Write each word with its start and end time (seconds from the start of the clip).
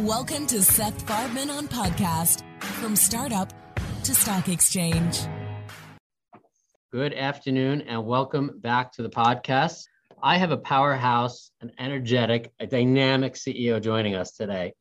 Welcome 0.00 0.46
to 0.48 0.62
Seth 0.62 1.06
Farbman 1.06 1.50
on 1.50 1.68
podcast 1.68 2.42
from 2.60 2.94
startup 2.94 3.50
to 4.04 4.14
stock 4.14 4.50
exchange. 4.50 5.20
Good 6.92 7.14
afternoon 7.14 7.80
and 7.80 8.04
welcome 8.04 8.58
back 8.58 8.92
to 8.92 9.02
the 9.02 9.08
podcast. 9.08 9.86
I 10.22 10.36
have 10.36 10.50
a 10.50 10.58
powerhouse, 10.58 11.50
an 11.62 11.72
energetic, 11.78 12.52
a 12.60 12.66
dynamic 12.66 13.36
CEO 13.36 13.80
joining 13.80 14.14
us 14.14 14.32
today. 14.32 14.74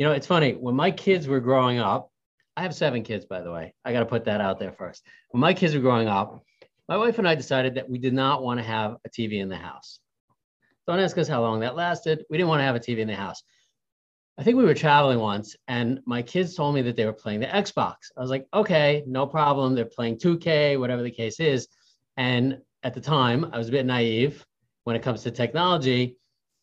You 0.00 0.06
know, 0.06 0.12
it's 0.12 0.26
funny, 0.26 0.54
when 0.54 0.74
my 0.74 0.90
kids 0.90 1.28
were 1.28 1.38
growing 1.38 1.78
up, 1.78 2.10
I 2.56 2.62
have 2.62 2.74
seven 2.74 3.04
kids, 3.04 3.24
by 3.24 3.42
the 3.42 3.52
way. 3.52 3.72
I 3.84 3.92
got 3.92 4.00
to 4.00 4.06
put 4.06 4.24
that 4.24 4.40
out 4.40 4.58
there 4.58 4.72
first. 4.72 5.06
When 5.30 5.40
my 5.40 5.54
kids 5.54 5.76
were 5.76 5.80
growing 5.80 6.08
up, 6.08 6.42
my 6.88 6.96
wife 6.96 7.20
and 7.20 7.28
I 7.28 7.36
decided 7.36 7.76
that 7.76 7.88
we 7.88 7.98
did 7.98 8.14
not 8.14 8.42
want 8.42 8.58
to 8.58 8.66
have 8.66 8.96
a 9.04 9.08
TV 9.08 9.40
in 9.40 9.48
the 9.48 9.54
house. 9.54 10.00
Don't 10.88 10.98
ask 10.98 11.16
us 11.18 11.28
how 11.28 11.40
long 11.40 11.60
that 11.60 11.76
lasted. 11.76 12.24
We 12.28 12.36
didn't 12.36 12.48
want 12.48 12.58
to 12.60 12.64
have 12.64 12.74
a 12.74 12.80
TV 12.80 12.98
in 12.98 13.06
the 13.06 13.14
house. 13.14 13.44
I 14.38 14.42
think 14.42 14.58
we 14.58 14.64
were 14.64 14.74
traveling 14.74 15.18
once 15.18 15.56
and 15.66 16.00
my 16.04 16.20
kids 16.20 16.54
told 16.54 16.74
me 16.74 16.82
that 16.82 16.96
they 16.96 17.06
were 17.06 17.12
playing 17.12 17.40
the 17.40 17.46
Xbox. 17.46 17.94
I 18.16 18.20
was 18.20 18.28
like, 18.28 18.46
okay, 18.52 19.02
no 19.06 19.26
problem. 19.26 19.74
They're 19.74 19.86
playing 19.86 20.18
2K, 20.18 20.78
whatever 20.78 21.02
the 21.02 21.10
case 21.10 21.40
is. 21.40 21.68
And 22.18 22.58
at 22.82 22.92
the 22.92 23.00
time, 23.00 23.50
I 23.52 23.58
was 23.58 23.68
a 23.68 23.72
bit 23.72 23.86
naive 23.86 24.44
when 24.84 24.94
it 24.94 25.02
comes 25.02 25.22
to 25.22 25.30
technology. 25.30 26.16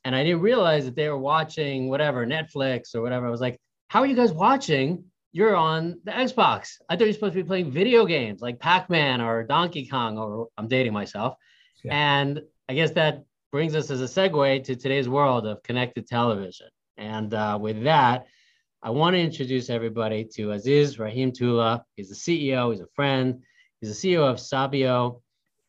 And 0.06 0.16
I 0.16 0.24
didn't 0.24 0.42
realize 0.42 0.86
that 0.86 0.96
they 0.96 1.10
were 1.10 1.18
watching 1.18 1.90
whatever, 1.90 2.28
Netflix 2.28 2.94
or 2.94 3.02
whatever. 3.02 3.26
I 3.26 3.32
was 3.32 3.42
like, 3.42 3.58
how 3.88 4.02
are 4.02 4.06
you 4.06 4.16
guys 4.16 4.32
watching? 4.32 5.06
You're 5.32 5.56
on 5.56 6.00
the 6.04 6.12
Xbox. 6.12 6.78
I 6.90 6.96
thought 6.96 7.06
you're 7.06 7.14
supposed 7.14 7.34
to 7.34 7.42
be 7.42 7.48
playing 7.48 7.72
video 7.72 8.06
games 8.06 8.40
like 8.40 8.60
Pac 8.60 8.90
Man 8.90 9.20
or 9.20 9.44
Donkey 9.44 9.88
Kong, 9.88 10.20
or 10.20 10.50
I'm 10.60 10.68
dating 10.68 10.94
myself. 10.94 11.38
Yeah. 11.84 11.94
And 11.96 12.42
I 12.70 12.76
guess 12.76 12.92
that 12.92 13.24
brings 13.52 13.76
us 13.76 13.90
as 13.90 14.02
a 14.02 14.06
segue 14.06 14.64
to 14.66 14.76
today's 14.76 15.10
world 15.10 15.48
of 15.48 15.64
connected 15.64 16.06
television. 16.08 16.68
And 16.98 17.34
uh, 17.34 17.58
with 17.60 17.84
that, 17.84 18.28
I 18.82 18.90
want 18.90 19.16
to 19.16 19.20
introduce 19.20 19.70
everybody 19.70 20.26
to 20.36 20.52
Aziz 20.52 20.98
Rahimtoola. 20.98 21.84
He's 21.96 22.10
the 22.10 22.16
CEO, 22.16 22.72
he's 22.72 22.82
a 22.82 22.88
friend, 22.94 23.42
he's 23.80 24.02
the 24.02 24.16
CEO 24.16 24.30
of 24.30 24.40
Sabio. 24.40 25.22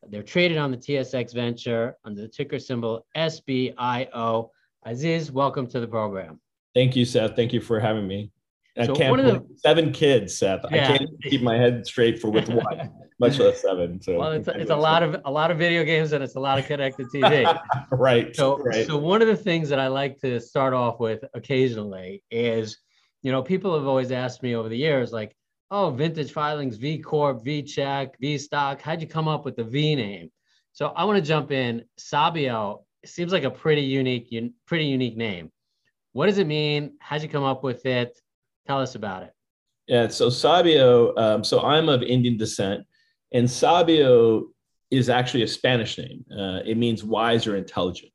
They're 0.09 0.23
traded 0.23 0.57
on 0.57 0.71
the 0.71 0.77
TSX 0.77 1.33
Venture 1.33 1.95
under 2.03 2.21
the 2.21 2.27
ticker 2.27 2.59
symbol 2.59 3.05
SBIO. 3.15 4.49
Aziz, 4.85 5.31
welcome 5.31 5.65
to 5.67 5.79
the 5.79 5.87
program. 5.87 6.39
Thank 6.75 6.95
you, 6.95 7.05
Seth. 7.05 7.35
Thank 7.35 7.53
you 7.53 7.61
for 7.61 7.79
having 7.79 8.07
me. 8.07 8.31
I 8.77 8.85
so 8.87 8.95
can't 8.95 9.17
the, 9.17 9.45
seven 9.55 9.91
kids, 9.91 10.37
Seth. 10.37 10.65
Yeah. 10.69 10.83
I 10.83 10.97
can't 10.97 11.09
keep 11.23 11.41
my 11.41 11.55
head 11.55 11.87
straight 11.87 12.19
for 12.19 12.29
with 12.29 12.49
one, 12.49 12.91
much 13.19 13.39
less 13.39 13.61
seven. 13.61 14.01
So 14.01 14.17
well, 14.17 14.33
it's, 14.33 14.47
a, 14.49 14.59
it's 14.59 14.71
a 14.71 14.75
lot 14.75 15.01
of 15.01 15.21
a 15.23 15.31
lot 15.31 15.49
of 15.49 15.57
video 15.57 15.85
games 15.85 16.11
and 16.11 16.21
it's 16.21 16.35
a 16.35 16.39
lot 16.39 16.59
of 16.59 16.65
connected 16.65 17.07
TV. 17.07 17.57
right. 17.91 18.35
So 18.35 18.57
right. 18.57 18.85
so 18.85 18.97
one 18.97 19.21
of 19.21 19.29
the 19.29 19.35
things 19.35 19.69
that 19.69 19.79
I 19.79 19.87
like 19.87 20.19
to 20.21 20.41
start 20.41 20.73
off 20.73 20.99
with 20.99 21.23
occasionally 21.33 22.21
is, 22.31 22.77
you 23.21 23.31
know, 23.31 23.41
people 23.41 23.73
have 23.77 23.87
always 23.87 24.11
asked 24.11 24.43
me 24.43 24.55
over 24.55 24.67
the 24.67 24.77
years, 24.77 25.13
like, 25.13 25.35
oh, 25.71 25.91
vintage 25.91 26.33
filings, 26.33 26.75
V 26.75 26.99
Corp, 26.99 27.45
V 27.45 27.63
Check, 27.63 28.19
V 28.19 28.37
Stock. 28.37 28.81
How'd 28.81 28.99
you 28.99 29.07
come 29.07 29.29
up 29.29 29.45
with 29.45 29.55
the 29.55 29.63
V 29.63 29.95
name? 29.95 30.31
So 30.73 30.87
I 30.87 31.05
want 31.05 31.15
to 31.17 31.25
jump 31.25 31.51
in. 31.51 31.85
Sabio 31.97 32.83
seems 33.05 33.31
like 33.31 33.45
a 33.45 33.49
pretty 33.49 33.83
unique, 33.83 34.33
pretty 34.65 34.85
unique 34.85 35.15
name. 35.15 35.49
What 36.11 36.25
does 36.27 36.37
it 36.37 36.47
mean? 36.47 36.97
How'd 36.99 37.21
you 37.21 37.29
come 37.29 37.43
up 37.43 37.63
with 37.63 37.85
it? 37.85 38.17
Tell 38.67 38.81
us 38.81 38.95
about 38.95 39.23
it. 39.23 39.31
Yeah, 39.87 40.07
so 40.07 40.29
Sabio, 40.29 41.15
um, 41.15 41.43
so 41.43 41.61
I'm 41.61 41.89
of 41.89 42.01
Indian 42.01 42.37
descent, 42.37 42.85
and 43.31 43.49
Sabio 43.49 44.45
is 44.89 45.09
actually 45.09 45.43
a 45.43 45.47
Spanish 45.47 45.97
name. 45.97 46.25
Uh, 46.31 46.59
it 46.65 46.77
means 46.77 47.03
wise 47.03 47.45
or 47.45 47.55
intelligent. 47.55 48.11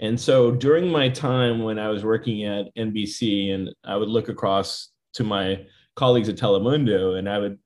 And 0.00 0.20
so 0.20 0.50
during 0.50 0.88
my 0.88 1.08
time 1.08 1.62
when 1.62 1.78
I 1.78 1.88
was 1.88 2.04
working 2.04 2.44
at 2.44 2.74
NBC, 2.76 3.54
and 3.54 3.70
I 3.84 3.96
would 3.96 4.08
look 4.08 4.28
across 4.28 4.88
to 5.14 5.24
my 5.24 5.64
colleagues 5.94 6.28
at 6.28 6.36
Telemundo, 6.36 7.18
and 7.18 7.28
I 7.28 7.38
would, 7.38 7.58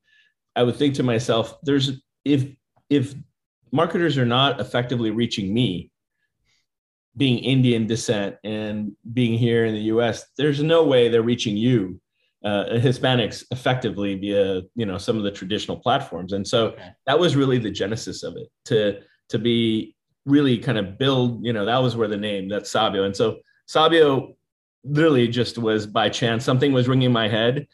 I 0.55 0.63
would 0.63 0.75
think 0.75 0.95
to 0.95 1.03
myself, 1.03 1.57
there's 1.63 1.91
if 2.25 2.47
if 2.89 3.15
marketers 3.71 4.17
are 4.17 4.25
not 4.25 4.59
effectively 4.59 5.09
reaching 5.09 5.51
me, 5.51 5.91
being 7.15 7.39
Indian 7.39 7.87
descent 7.87 8.35
and 8.43 8.91
being 9.13 9.37
here 9.37 9.65
in 9.65 9.73
the 9.73 9.81
U.S., 9.81 10.25
there's 10.37 10.61
no 10.61 10.83
way 10.83 11.09
they're 11.09 11.21
reaching 11.23 11.57
you 11.57 11.99
uh, 12.43 12.65
Hispanics 12.73 13.43
effectively 13.51 14.15
via 14.15 14.61
you 14.75 14.85
know 14.85 14.97
some 14.97 15.17
of 15.17 15.23
the 15.23 15.31
traditional 15.31 15.77
platforms, 15.77 16.33
and 16.33 16.47
so 16.47 16.67
okay. 16.67 16.89
that 17.05 17.19
was 17.19 17.35
really 17.35 17.57
the 17.57 17.71
genesis 17.71 18.23
of 18.23 18.35
it 18.37 18.47
to 18.65 18.99
to 19.29 19.39
be 19.39 19.95
really 20.25 20.57
kind 20.57 20.77
of 20.77 20.97
build. 20.97 21.43
You 21.43 21.53
know 21.53 21.65
that 21.65 21.77
was 21.77 21.95
where 21.95 22.07
the 22.07 22.17
name 22.17 22.47
that's 22.49 22.71
Sabio, 22.71 23.03
and 23.03 23.15
so 23.15 23.37
Sabio 23.67 24.35
literally 24.83 25.27
just 25.27 25.57
was 25.57 25.85
by 25.85 26.09
chance 26.09 26.45
something 26.45 26.71
was 26.71 26.87
ringing 26.87 27.11
my 27.11 27.27
head, 27.27 27.67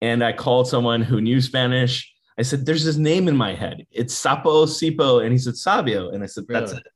and 0.00 0.22
I 0.22 0.32
called 0.32 0.68
someone 0.68 1.02
who 1.02 1.20
knew 1.20 1.40
Spanish. 1.40 2.10
I 2.38 2.42
said, 2.42 2.66
"There's 2.66 2.84
this 2.84 2.96
name 2.96 3.28
in 3.28 3.36
my 3.36 3.54
head. 3.54 3.84
It's 3.90 4.14
Sapo 4.14 4.66
Sipo," 4.66 5.22
and 5.22 5.32
he 5.32 5.38
said 5.38 5.56
Sabio, 5.56 6.10
and 6.10 6.22
I 6.22 6.26
said, 6.26 6.44
"That's 6.48 6.70
really? 6.70 6.82
it." 6.82 6.92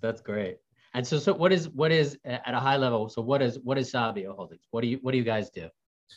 That's 0.00 0.20
great. 0.20 0.56
And 0.94 1.06
so, 1.06 1.18
so 1.18 1.32
what 1.32 1.52
is 1.52 1.68
what 1.70 1.90
is 1.90 2.18
at 2.24 2.52
a 2.52 2.60
high 2.60 2.76
level? 2.76 3.08
So, 3.08 3.22
what 3.22 3.40
is 3.40 3.58
what 3.62 3.78
is 3.78 3.90
Sabio 3.90 4.34
Holdings? 4.34 4.66
What 4.70 4.82
do 4.82 4.88
you 4.88 4.98
what 5.00 5.12
do 5.12 5.18
you 5.18 5.24
guys 5.24 5.48
do? 5.50 5.68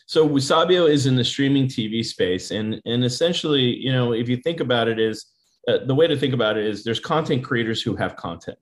So 0.07 0.27
Wasabio 0.27 0.89
is 0.89 1.05
in 1.05 1.15
the 1.15 1.23
streaming 1.23 1.67
TV 1.67 2.05
space, 2.05 2.51
and 2.51 2.81
and 2.85 3.03
essentially, 3.03 3.63
you 3.63 3.91
know, 3.91 4.13
if 4.13 4.29
you 4.29 4.37
think 4.37 4.59
about 4.59 4.87
it, 4.87 4.99
is 4.99 5.25
uh, 5.67 5.79
the 5.85 5.95
way 5.95 6.07
to 6.07 6.17
think 6.17 6.33
about 6.33 6.57
it 6.57 6.65
is 6.65 6.83
there's 6.83 6.99
content 6.99 7.43
creators 7.43 7.81
who 7.81 7.95
have 7.95 8.15
content, 8.15 8.57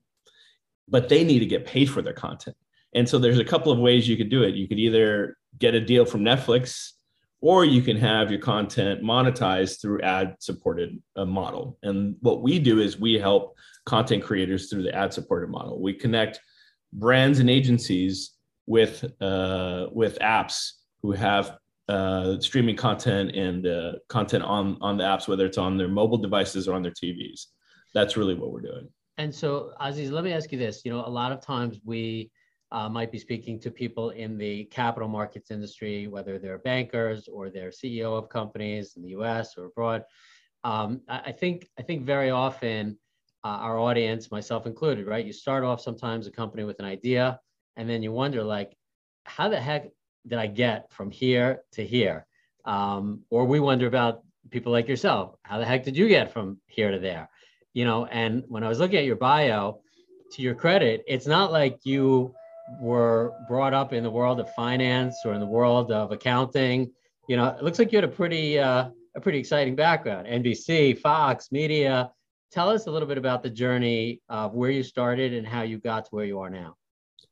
but 0.88 1.08
they 1.08 1.22
need 1.22 1.40
to 1.40 1.46
get 1.46 1.66
paid 1.66 1.90
for 1.90 2.00
their 2.00 2.14
content. 2.14 2.56
And 2.94 3.08
so 3.08 3.18
there's 3.18 3.38
a 3.38 3.44
couple 3.44 3.72
of 3.72 3.78
ways 3.78 4.08
you 4.08 4.16
could 4.16 4.30
do 4.30 4.42
it. 4.42 4.54
You 4.54 4.68
could 4.68 4.78
either 4.78 5.36
get 5.58 5.74
a 5.74 5.80
deal 5.80 6.06
from 6.06 6.22
Netflix, 6.22 6.92
or 7.40 7.64
you 7.64 7.82
can 7.82 7.96
have 7.96 8.30
your 8.30 8.40
content 8.40 9.02
monetized 9.02 9.82
through 9.82 10.00
ad-supported 10.00 11.02
uh, 11.16 11.24
model. 11.24 11.76
And 11.82 12.16
what 12.20 12.42
we 12.42 12.58
do 12.58 12.80
is 12.80 12.98
we 12.98 13.18
help 13.18 13.56
content 13.84 14.22
creators 14.22 14.70
through 14.70 14.84
the 14.84 14.94
ad-supported 14.94 15.50
model. 15.50 15.82
We 15.82 15.92
connect 15.92 16.40
brands 16.92 17.40
and 17.40 17.50
agencies 17.50 18.30
with 18.66 19.04
uh, 19.20 19.88
with 19.92 20.18
apps 20.20 20.70
who 21.04 21.12
have 21.12 21.58
uh, 21.90 22.40
streaming 22.40 22.74
content 22.74 23.36
and 23.36 23.66
uh, 23.66 23.92
content 24.08 24.42
on 24.42 24.78
on 24.80 24.96
the 24.96 25.04
apps, 25.04 25.28
whether 25.28 25.44
it's 25.44 25.58
on 25.58 25.76
their 25.76 25.86
mobile 25.86 26.16
devices 26.16 26.66
or 26.66 26.74
on 26.74 26.82
their 26.82 26.92
TVs. 26.92 27.48
That's 27.92 28.16
really 28.16 28.34
what 28.34 28.50
we're 28.52 28.62
doing. 28.62 28.88
And 29.18 29.32
so, 29.32 29.74
Aziz, 29.80 30.10
let 30.10 30.24
me 30.24 30.32
ask 30.32 30.50
you 30.50 30.56
this: 30.58 30.80
you 30.82 30.90
know, 30.90 31.04
a 31.04 31.14
lot 31.20 31.30
of 31.30 31.42
times 31.42 31.78
we 31.84 32.30
uh, 32.72 32.88
might 32.88 33.12
be 33.12 33.18
speaking 33.18 33.60
to 33.60 33.70
people 33.70 34.10
in 34.10 34.38
the 34.38 34.64
capital 34.64 35.06
markets 35.06 35.50
industry, 35.50 36.06
whether 36.06 36.38
they're 36.38 36.58
bankers 36.58 37.28
or 37.28 37.50
they're 37.50 37.68
CEO 37.68 38.16
of 38.16 38.30
companies 38.30 38.94
in 38.96 39.02
the 39.02 39.10
U.S. 39.10 39.58
or 39.58 39.66
abroad. 39.66 40.04
Um, 40.64 41.02
I, 41.06 41.32
think 41.32 41.68
I 41.78 41.82
think 41.82 42.06
very 42.06 42.30
often 42.30 42.98
uh, 43.44 43.58
our 43.66 43.78
audience, 43.78 44.30
myself 44.30 44.64
included, 44.64 45.06
right? 45.06 45.26
You 45.26 45.34
start 45.34 45.64
off 45.64 45.82
sometimes 45.82 46.26
a 46.26 46.30
company 46.30 46.64
with 46.64 46.78
an 46.78 46.86
idea, 46.86 47.38
and 47.76 47.90
then 47.90 48.02
you 48.02 48.10
wonder, 48.10 48.42
like, 48.42 48.74
how 49.26 49.50
the 49.50 49.60
heck 49.60 49.90
that 50.26 50.38
I 50.38 50.46
get 50.46 50.92
from 50.92 51.10
here 51.10 51.62
to 51.72 51.84
here? 51.84 52.26
Um, 52.64 53.20
or 53.30 53.44
we 53.44 53.60
wonder 53.60 53.86
about 53.86 54.22
people 54.50 54.72
like 54.72 54.88
yourself. 54.88 55.36
How 55.42 55.58
the 55.58 55.64
heck 55.64 55.84
did 55.84 55.96
you 55.96 56.08
get 56.08 56.32
from 56.32 56.58
here 56.66 56.90
to 56.90 56.98
there? 56.98 57.28
You 57.72 57.84
know, 57.84 58.06
and 58.06 58.44
when 58.48 58.62
I 58.62 58.68
was 58.68 58.78
looking 58.78 58.98
at 58.98 59.04
your 59.04 59.16
bio, 59.16 59.80
to 60.32 60.42
your 60.42 60.54
credit, 60.54 61.04
it's 61.06 61.26
not 61.26 61.52
like 61.52 61.78
you 61.84 62.34
were 62.80 63.32
brought 63.48 63.74
up 63.74 63.92
in 63.92 64.02
the 64.02 64.10
world 64.10 64.40
of 64.40 64.52
finance 64.54 65.16
or 65.24 65.32
in 65.32 65.40
the 65.40 65.46
world 65.46 65.92
of 65.92 66.12
accounting. 66.12 66.90
You 67.28 67.36
know, 67.36 67.48
it 67.48 67.62
looks 67.62 67.78
like 67.78 67.92
you 67.92 67.96
had 67.98 68.04
a 68.04 68.08
pretty 68.08 68.58
uh, 68.58 68.88
a 69.16 69.20
pretty 69.20 69.38
exciting 69.38 69.76
background. 69.76 70.26
NBC, 70.26 70.98
Fox, 70.98 71.52
media. 71.52 72.10
Tell 72.50 72.68
us 72.68 72.86
a 72.86 72.90
little 72.90 73.08
bit 73.08 73.18
about 73.18 73.42
the 73.42 73.50
journey 73.50 74.20
of 74.28 74.54
where 74.54 74.70
you 74.70 74.82
started 74.82 75.32
and 75.34 75.46
how 75.46 75.62
you 75.62 75.78
got 75.78 76.04
to 76.06 76.10
where 76.10 76.24
you 76.24 76.38
are 76.40 76.50
now. 76.50 76.76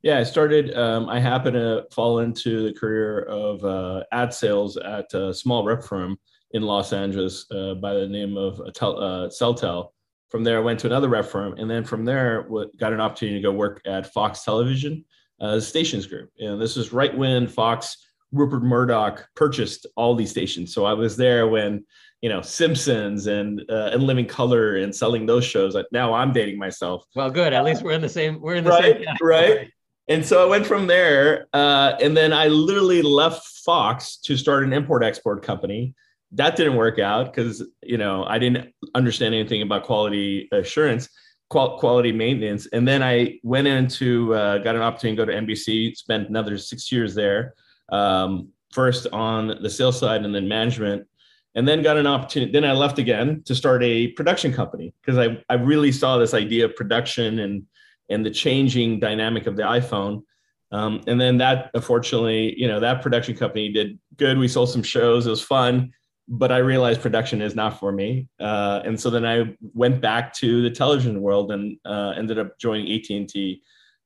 Yeah, 0.02 0.18
I 0.18 0.24
started. 0.24 0.76
Um, 0.76 1.08
I 1.08 1.20
happened 1.20 1.54
to 1.54 1.86
fall 1.92 2.18
into 2.18 2.64
the 2.64 2.72
career 2.72 3.20
of 3.20 3.64
uh, 3.64 4.02
ad 4.10 4.34
sales 4.34 4.76
at 4.76 5.14
a 5.14 5.32
small 5.32 5.64
rep 5.64 5.84
firm 5.84 6.18
in 6.50 6.62
Los 6.62 6.92
Angeles 6.92 7.46
uh, 7.52 7.74
by 7.74 7.94
the 7.94 8.08
name 8.08 8.36
of 8.36 8.60
uh, 8.60 9.28
Seltel. 9.28 9.90
From 10.28 10.42
there, 10.42 10.56
I 10.56 10.60
went 10.60 10.80
to 10.80 10.88
another 10.88 11.08
rep 11.08 11.26
firm, 11.26 11.54
and 11.56 11.70
then 11.70 11.84
from 11.84 12.04
there, 12.04 12.48
got 12.78 12.92
an 12.92 13.00
opportunity 13.00 13.38
to 13.38 13.42
go 13.42 13.52
work 13.52 13.80
at 13.86 14.12
Fox 14.12 14.42
Television, 14.42 15.04
uh, 15.40 15.60
Stations 15.60 16.06
Group. 16.06 16.30
And 16.40 16.60
this 16.60 16.76
is 16.76 16.92
right 16.92 17.16
when 17.16 17.46
Fox, 17.46 18.08
Rupert 18.32 18.64
Murdoch 18.64 19.28
purchased 19.36 19.86
all 19.94 20.16
these 20.16 20.30
stations. 20.30 20.74
So 20.74 20.84
I 20.84 20.94
was 20.94 21.16
there 21.16 21.46
when 21.46 21.84
you 22.22 22.28
know 22.28 22.42
Simpsons 22.42 23.28
and 23.28 23.62
uh, 23.68 23.90
and 23.92 24.02
Living 24.02 24.26
Color 24.26 24.78
and 24.78 24.92
selling 24.92 25.26
those 25.26 25.44
shows. 25.44 25.76
Now 25.92 26.12
I'm 26.12 26.32
dating 26.32 26.58
myself. 26.58 27.04
Well, 27.14 27.30
good. 27.30 27.52
At 27.52 27.62
least 27.62 27.82
we're 27.82 27.92
in 27.92 28.00
the 28.00 28.08
same. 28.08 28.40
We're 28.40 28.56
in 28.56 28.64
the 28.64 28.70
right, 28.70 28.96
same. 28.96 29.04
Category. 29.04 29.34
Right 29.36 29.70
and 30.08 30.24
so 30.24 30.44
I 30.44 30.48
went 30.48 30.66
from 30.66 30.86
there, 30.86 31.46
uh, 31.52 31.94
and 32.00 32.16
then 32.16 32.32
I 32.32 32.48
literally 32.48 33.02
left 33.02 33.46
Fox 33.64 34.16
to 34.18 34.36
start 34.36 34.64
an 34.64 34.72
import 34.72 35.04
export 35.04 35.42
company. 35.42 35.94
That 36.32 36.56
didn't 36.56 36.76
work 36.76 36.98
out 36.98 37.32
because 37.32 37.62
you 37.82 37.98
know 37.98 38.24
I 38.24 38.38
didn't 38.38 38.74
understand 38.94 39.34
anything 39.34 39.62
about 39.62 39.84
quality 39.84 40.48
assurance, 40.52 41.08
qual- 41.50 41.78
quality 41.78 42.12
maintenance, 42.12 42.66
and 42.72 42.86
then 42.86 43.02
I 43.02 43.38
went 43.42 43.68
into 43.68 44.34
uh, 44.34 44.58
got 44.58 44.74
an 44.74 44.82
opportunity 44.82 45.16
to 45.16 45.26
go 45.26 45.32
to 45.32 45.46
NBC, 45.46 45.96
spent 45.96 46.28
another 46.28 46.58
six 46.58 46.90
years 46.90 47.14
there, 47.14 47.54
um, 47.90 48.48
first 48.72 49.06
on 49.12 49.62
the 49.62 49.70
sales 49.70 49.98
side 49.98 50.24
and 50.24 50.34
then 50.34 50.48
management 50.48 51.06
and 51.54 51.68
then 51.68 51.82
got 51.82 51.96
an 51.96 52.06
opportunity 52.06 52.50
then 52.50 52.64
i 52.64 52.72
left 52.72 52.98
again 52.98 53.42
to 53.44 53.54
start 53.54 53.82
a 53.82 54.08
production 54.08 54.52
company 54.52 54.92
because 55.00 55.18
I, 55.18 55.42
I 55.48 55.54
really 55.54 55.92
saw 55.92 56.16
this 56.16 56.34
idea 56.34 56.64
of 56.64 56.74
production 56.74 57.38
and 57.40 57.64
and 58.08 58.24
the 58.24 58.30
changing 58.30 59.00
dynamic 59.00 59.46
of 59.46 59.56
the 59.56 59.62
iphone. 59.62 60.22
Um, 60.70 61.02
and 61.06 61.20
then 61.20 61.36
that 61.38 61.70
unfortunately 61.74 62.58
you 62.58 62.66
know 62.66 62.80
that 62.80 63.02
production 63.02 63.36
company 63.36 63.70
did 63.72 63.98
good. 64.16 64.38
We 64.38 64.48
sold 64.48 64.70
some 64.70 64.82
shows. 64.82 65.26
It 65.26 65.30
was 65.30 65.42
fun 65.42 65.92
but 66.28 66.52
i 66.52 66.58
realized 66.58 67.02
production 67.02 67.42
is 67.42 67.56
not 67.56 67.80
for 67.80 67.90
me. 67.90 68.28
Uh, 68.38 68.80
and 68.84 68.98
so 68.98 69.10
then 69.10 69.26
i 69.26 69.54
went 69.74 70.00
back 70.00 70.32
to 70.32 70.62
the 70.62 70.70
television 70.70 71.20
world 71.20 71.50
and 71.50 71.76
uh, 71.84 72.12
ended 72.16 72.38
up 72.38 72.56
joining 72.60 72.86
at&t 72.92 73.60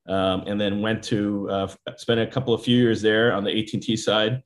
um, 0.09 0.43
and 0.47 0.59
then 0.59 0.81
went 0.81 1.05
to 1.05 1.49
uh, 1.51 1.69
spend 1.97 2.21
a 2.21 2.27
couple 2.27 2.55
of 2.55 2.63
few 2.63 2.79
years 2.79 3.03
there 3.03 3.35
on 3.35 3.45
the 3.45 3.51
at&t 3.51 3.97
side 3.99 4.43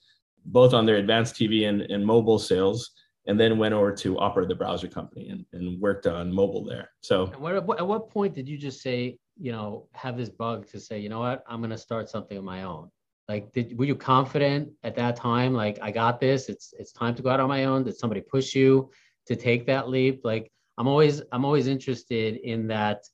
both 0.47 0.75
on 0.75 0.87
their 0.87 0.97
advanced 0.97 1.35
TV 1.35 1.69
and, 1.69 1.83
and 1.83 2.05
mobile 2.05 2.39
sales, 2.39 2.91
and 3.27 3.39
then 3.39 3.59
went 3.59 3.75
over 3.75 3.93
to 3.93 4.19
Opera, 4.19 4.47
the 4.47 4.55
browser 4.55 4.89
company, 4.89 5.29
and, 5.29 5.45
and 5.53 5.81
worked 5.81 6.07
on 6.07 6.33
mobile 6.33 6.65
there. 6.65 6.91
So, 7.03 7.27
what, 7.39 7.55
at 7.55 7.87
what 7.87 8.11
point 8.11 8.35
did 8.35 8.49
you 8.49 8.59
just 8.59 8.81
say, 8.81 9.19
you 9.41 9.53
know, 9.53 9.89
have 9.93 10.17
this 10.17 10.29
bug 10.29 10.69
to 10.69 10.79
say, 10.79 10.99
you 10.99 11.09
know 11.09 11.21
what, 11.21 11.43
I'm 11.49 11.61
going 11.61 11.71
to 11.71 11.79
start 11.79 12.11
something 12.11 12.37
of 12.37 12.45
my 12.45 12.63
own? 12.63 12.91
Like, 13.29 13.53
did 13.53 13.79
were 13.79 13.85
you 13.85 13.95
confident 13.95 14.71
at 14.83 14.97
that 14.97 15.17
time? 15.17 15.55
Like, 15.55 15.79
I 15.81 15.91
got 15.91 16.21
this. 16.21 16.49
It's 16.49 16.75
it's 16.79 16.93
time 16.93 17.15
to 17.15 17.23
go 17.23 17.31
out 17.31 17.41
on 17.41 17.49
my 17.49 17.65
own. 17.65 17.85
Did 17.85 17.97
somebody 17.97 18.21
push 18.21 18.55
you 18.55 18.91
to 19.27 19.37
take 19.37 19.67
that 19.67 19.89
leap? 19.89 20.23
Like, 20.25 20.51
I'm 20.77 20.89
always 20.89 21.23
I'm 21.31 21.45
always 21.45 21.69
interested 21.69 22.37
in 22.37 22.67
that, 22.69 23.05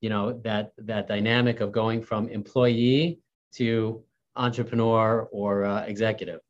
you 0.00 0.08
know, 0.08 0.40
that 0.44 0.70
that 0.78 1.08
dynamic 1.08 1.60
of 1.60 1.72
going 1.72 2.00
from 2.00 2.28
employee 2.28 3.18
to 3.56 4.02
entrepreneur 4.36 5.28
or 5.32 5.64
uh, 5.64 5.82
executive. 5.82 6.40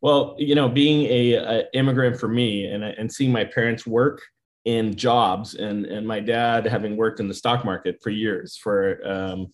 Well, 0.00 0.34
you 0.38 0.54
know, 0.54 0.68
being 0.68 1.06
a, 1.06 1.34
a 1.34 1.64
immigrant 1.72 2.18
for 2.18 2.28
me 2.28 2.66
and, 2.66 2.82
and 2.82 3.12
seeing 3.12 3.32
my 3.32 3.44
parents 3.44 3.86
work 3.86 4.22
in 4.68 4.94
jobs 4.94 5.54
and, 5.54 5.86
and 5.86 6.06
my 6.06 6.20
dad 6.20 6.66
having 6.66 6.94
worked 6.94 7.20
in 7.20 7.28
the 7.28 7.32
stock 7.32 7.64
market 7.64 7.98
for 8.02 8.10
years 8.10 8.54
for, 8.54 9.00
um, 9.08 9.46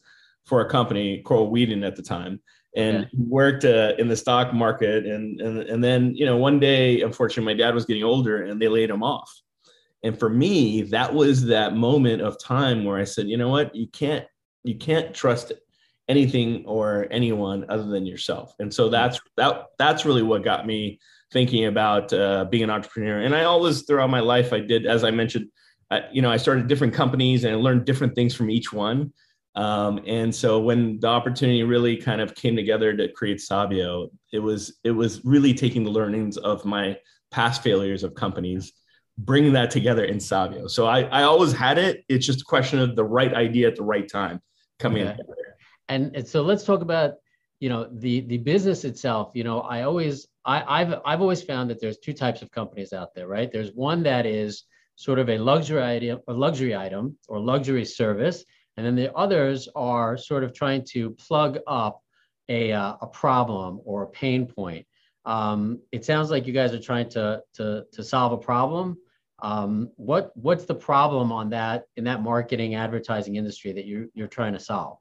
for 0.44 0.60
a 0.60 0.68
company, 0.68 1.22
Coral 1.22 1.50
Wheaton 1.50 1.84
at 1.84 1.94
the 1.94 2.02
time, 2.02 2.40
and 2.74 3.08
worked 3.16 3.64
uh, 3.64 3.92
in 3.96 4.08
the 4.08 4.16
stock 4.16 4.52
market. 4.52 5.06
And, 5.06 5.40
and, 5.40 5.58
and 5.60 5.84
then, 5.84 6.16
you 6.16 6.26
know, 6.26 6.36
one 6.36 6.58
day, 6.58 7.00
unfortunately, 7.02 7.54
my 7.54 7.56
dad 7.56 7.76
was 7.76 7.84
getting 7.84 8.02
older 8.02 8.42
and 8.42 8.60
they 8.60 8.66
laid 8.66 8.90
him 8.90 9.04
off. 9.04 9.30
And 10.02 10.18
for 10.18 10.28
me, 10.28 10.82
that 10.82 11.14
was 11.14 11.46
that 11.46 11.76
moment 11.76 12.20
of 12.20 12.42
time 12.42 12.84
where 12.84 12.98
I 12.98 13.04
said, 13.04 13.28
you 13.28 13.36
know 13.36 13.50
what, 13.50 13.72
you 13.72 13.86
can't, 13.86 14.26
you 14.64 14.74
can't 14.74 15.14
trust 15.14 15.52
anything 16.08 16.64
or 16.66 17.06
anyone 17.12 17.66
other 17.68 17.86
than 17.86 18.04
yourself. 18.04 18.52
And 18.58 18.74
so 18.74 18.88
that's 18.88 19.20
that 19.36 19.66
that's 19.78 20.04
really 20.04 20.22
what 20.22 20.42
got 20.42 20.66
me 20.66 20.98
thinking 21.34 21.66
about 21.66 22.10
uh, 22.12 22.46
being 22.46 22.62
an 22.62 22.70
entrepreneur. 22.70 23.20
And 23.20 23.34
I 23.34 23.44
always 23.44 23.82
throughout 23.82 24.08
my 24.08 24.20
life 24.20 24.54
I 24.54 24.60
did 24.60 24.86
as 24.86 25.04
I 25.04 25.10
mentioned, 25.10 25.48
I, 25.90 26.04
you 26.10 26.22
know, 26.22 26.30
I 26.30 26.38
started 26.38 26.68
different 26.68 26.94
companies 26.94 27.44
and 27.44 27.52
I 27.52 27.58
learned 27.58 27.84
different 27.84 28.14
things 28.14 28.34
from 28.34 28.48
each 28.48 28.72
one. 28.72 29.12
Um, 29.54 30.00
and 30.06 30.34
so 30.34 30.60
when 30.60 30.98
the 31.00 31.08
opportunity 31.08 31.62
really 31.62 31.96
kind 31.96 32.20
of 32.22 32.34
came 32.34 32.56
together 32.56 32.96
to 32.96 33.08
create 33.08 33.40
Sabio, 33.40 34.08
it 34.32 34.38
was 34.38 34.78
it 34.84 34.92
was 34.92 35.22
really 35.24 35.52
taking 35.52 35.84
the 35.84 35.90
learnings 35.90 36.38
of 36.38 36.64
my 36.64 36.96
past 37.30 37.62
failures 37.62 38.02
of 38.02 38.14
companies, 38.14 38.72
bringing 39.18 39.52
that 39.52 39.70
together 39.70 40.04
in 40.04 40.18
Sabio. 40.18 40.68
So 40.68 40.86
I, 40.86 41.02
I 41.02 41.24
always 41.24 41.52
had 41.52 41.76
it. 41.78 42.04
It's 42.08 42.24
just 42.24 42.40
a 42.40 42.44
question 42.44 42.78
of 42.78 42.96
the 42.96 43.04
right 43.04 43.34
idea 43.34 43.68
at 43.68 43.76
the 43.76 43.84
right 43.84 44.08
time 44.08 44.40
coming 44.78 45.02
okay. 45.02 45.16
together 45.16 45.44
and, 45.88 46.14
and 46.16 46.26
so 46.26 46.42
let's 46.42 46.64
talk 46.64 46.80
about 46.80 47.14
you 47.60 47.68
know 47.68 47.88
the 47.90 48.20
the 48.22 48.38
business 48.38 48.84
itself 48.84 49.30
you 49.34 49.44
know 49.44 49.60
i 49.60 49.82
always 49.82 50.26
I, 50.44 50.80
i've 50.80 50.94
i've 51.04 51.20
always 51.20 51.42
found 51.42 51.70
that 51.70 51.80
there's 51.80 51.98
two 51.98 52.12
types 52.12 52.42
of 52.42 52.50
companies 52.50 52.92
out 52.92 53.14
there 53.14 53.28
right? 53.28 53.50
There's 53.50 53.72
one 53.72 54.02
that 54.02 54.26
is 54.26 54.64
sort 54.96 55.18
of 55.18 55.28
a 55.30 55.38
luxury 55.38 55.82
item 55.82 56.20
a 56.28 56.32
luxury 56.32 56.74
item 56.76 57.16
or 57.28 57.38
luxury 57.40 57.84
service 57.84 58.44
and 58.76 58.84
then 58.84 58.96
the 58.96 59.14
others 59.14 59.68
are 59.74 60.16
sort 60.16 60.44
of 60.44 60.52
trying 60.52 60.84
to 60.92 61.10
plug 61.10 61.58
up 61.66 62.02
a, 62.48 62.72
uh, 62.72 62.96
a 63.00 63.06
problem 63.06 63.80
or 63.84 64.02
a 64.02 64.08
pain 64.08 64.46
point. 64.46 64.86
Um, 65.24 65.80
it 65.92 66.04
sounds 66.04 66.30
like 66.30 66.46
you 66.46 66.52
guys 66.52 66.74
are 66.74 66.80
trying 66.80 67.08
to 67.10 67.40
to 67.54 67.84
to 67.92 68.04
solve 68.04 68.32
a 68.32 68.36
problem. 68.36 68.98
Um, 69.42 69.90
what 69.96 70.32
what's 70.36 70.66
the 70.66 70.74
problem 70.74 71.32
on 71.32 71.50
that 71.50 71.84
in 71.96 72.04
that 72.04 72.20
marketing 72.20 72.74
advertising 72.74 73.36
industry 73.36 73.72
that 73.72 73.86
you 73.86 74.10
you're 74.14 74.28
trying 74.28 74.52
to 74.52 74.60
solve 74.60 74.98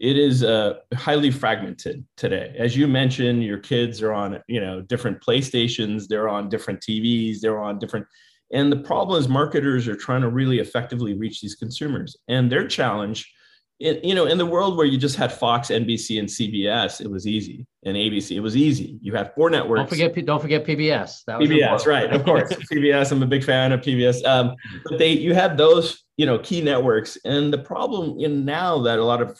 it 0.00 0.18
is 0.18 0.42
uh, 0.42 0.74
highly 0.94 1.30
fragmented 1.30 2.04
today. 2.16 2.54
As 2.58 2.76
you 2.76 2.86
mentioned, 2.86 3.44
your 3.44 3.58
kids 3.58 4.02
are 4.02 4.12
on 4.12 4.40
you 4.48 4.60
know 4.60 4.80
different 4.80 5.20
PlayStations, 5.20 6.06
they're 6.08 6.28
on 6.28 6.48
different 6.48 6.80
TVs, 6.80 7.40
they're 7.40 7.60
on 7.60 7.78
different. 7.78 8.06
And 8.52 8.70
the 8.70 8.76
problem 8.76 9.20
is 9.20 9.28
marketers 9.28 9.88
are 9.88 9.96
trying 9.96 10.20
to 10.20 10.28
really 10.28 10.58
effectively 10.60 11.14
reach 11.14 11.40
these 11.40 11.56
consumers. 11.56 12.16
And 12.28 12.52
their 12.52 12.68
challenge, 12.68 13.32
it, 13.80 14.04
you 14.04 14.14
know, 14.14 14.26
in 14.26 14.38
the 14.38 14.46
world 14.46 14.76
where 14.76 14.86
you 14.86 14.96
just 14.96 15.16
had 15.16 15.32
Fox, 15.32 15.68
NBC, 15.68 16.20
and 16.20 16.28
CBS, 16.28 17.00
it 17.00 17.10
was 17.10 17.26
easy, 17.26 17.66
and 17.84 17.96
ABC, 17.96 18.36
it 18.36 18.40
was 18.40 18.56
easy. 18.56 18.98
You 19.02 19.14
had 19.14 19.34
four 19.34 19.50
networks. 19.50 19.80
Don't 19.80 19.88
forget, 19.88 20.26
don't 20.26 20.40
forget 20.40 20.64
PBS. 20.64 21.24
That 21.26 21.40
was 21.40 21.48
PBS, 21.48 21.86
right? 21.86 22.12
Of 22.12 22.24
course, 22.24 22.52
PBS. 22.72 23.10
I'm 23.10 23.22
a 23.22 23.26
big 23.26 23.42
fan 23.42 23.72
of 23.72 23.80
PBS. 23.80 24.24
Um, 24.24 24.54
but 24.84 24.98
they, 24.98 25.10
you 25.10 25.34
had 25.34 25.56
those, 25.56 26.04
you 26.16 26.24
know, 26.24 26.38
key 26.38 26.60
networks, 26.60 27.18
and 27.24 27.52
the 27.52 27.58
problem 27.58 28.20
in 28.20 28.44
now 28.44 28.80
that 28.82 29.00
a 29.00 29.04
lot 29.04 29.20
of 29.20 29.36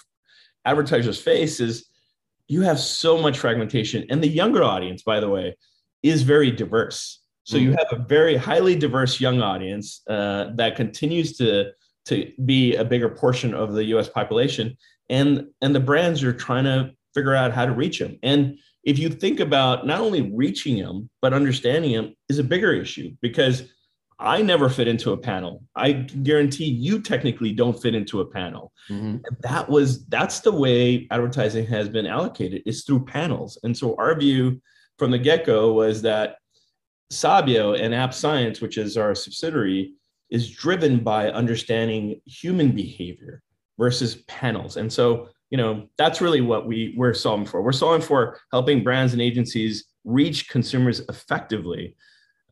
advertisers 0.65 1.21
face 1.21 1.61
is 1.61 1.87
you 2.49 2.63
have 2.63 2.79
so 2.79 3.21
much 3.21 3.39
fragmentation. 3.39 4.05
And 4.11 4.23
the 4.23 4.29
younger 4.29 4.63
audience 4.63 5.03
by 5.03 5.21
the 5.21 5.29
way 5.29 5.57
is 6.03 6.23
very 6.23 6.51
diverse. 6.51 7.21
So 7.45 7.57
you 7.57 7.71
mm. 7.71 7.79
have 7.79 7.99
a 7.99 8.03
very 8.03 8.37
highly 8.37 8.75
diverse 8.75 9.21
young 9.21 9.41
audience 9.41 10.01
uh, 10.09 10.51
that 10.57 10.77
continues 10.77 11.37
to 11.39 11.73
to 12.07 12.31
be 12.45 12.77
a 12.77 12.85
bigger 12.85 13.09
portion 13.09 13.55
of 13.55 13.75
the 13.75 13.85
us 13.85 14.09
population. 14.09 14.77
And 15.09 15.47
and 15.63 15.75
the 15.75 15.81
brands 15.81 16.23
are 16.23 16.33
trying 16.33 16.65
to 16.65 16.91
figure 17.15 17.35
out 17.35 17.53
how 17.53 17.65
to 17.67 17.73
reach 17.73 17.99
them. 17.99 18.19
And 18.23 18.59
if 18.83 18.99
you 18.99 19.09
think 19.09 19.41
about 19.41 19.87
not 19.87 20.01
only 20.01 20.31
reaching 20.33 20.79
them 20.79 21.09
but 21.23 21.33
understanding 21.33 21.93
them 21.93 22.15
is 22.29 22.39
a 22.39 22.45
bigger 22.45 22.73
issue 22.73 23.13
because 23.23 23.65
I 24.19 24.43
never 24.43 24.69
fit 24.69 24.89
into 24.89 25.13
a 25.13 25.17
panel. 25.17 25.63
I 25.75 25.93
guarantee 25.93 26.67
you 26.67 27.01
technically 27.01 27.53
don't 27.53 27.81
fit 27.81 27.95
into 27.95 28.21
a 28.21 28.27
panel. 28.27 28.73
Mm-hmm. 28.89 29.19
That 29.41 29.69
was 29.69 30.05
that's 30.07 30.41
the 30.41 30.53
way 30.53 31.09
advertising 31.11 31.67
has 31.67 31.89
been 31.89 32.07
allocated 32.07 32.63
is 32.67 32.85
through 32.85 33.05
panels. 33.07 33.59
And 33.63 33.77
so 33.77 33.97
our 33.97 34.19
view 34.19 34.61
from 34.99 35.11
the 35.11 35.19
get-go 35.19 35.73
was 35.73 36.03
that 36.03 36.37
Sabio 37.11 37.75
and 37.75 37.95
App 37.95 38.15
Science, 38.15 38.61
which 38.61 38.79
is 38.79 38.97
our 38.97 39.15
subsidiary, 39.15 39.95
is 40.31 40.51
driven 40.51 41.01
by 41.01 41.31
understanding 41.31 42.21
human 42.25 42.73
behavior 42.73 43.43
versus 43.79 44.17
panels. 44.29 44.77
And 44.77 44.93
so, 44.93 45.29
you 45.51 45.59
know, 45.59 45.89
that's 45.99 46.21
really 46.21 46.41
what 46.41 46.67
we 46.67 46.95
we're 46.97 47.15
solving 47.15 47.47
for. 47.47 47.63
We're 47.63 47.73
solving 47.73 48.01
for 48.01 48.39
helping 48.53 48.83
brands 48.83 49.13
and 49.13 49.23
agencies 49.23 49.85
reach 50.05 50.49
consumers 50.49 51.01
effectively 51.09 51.97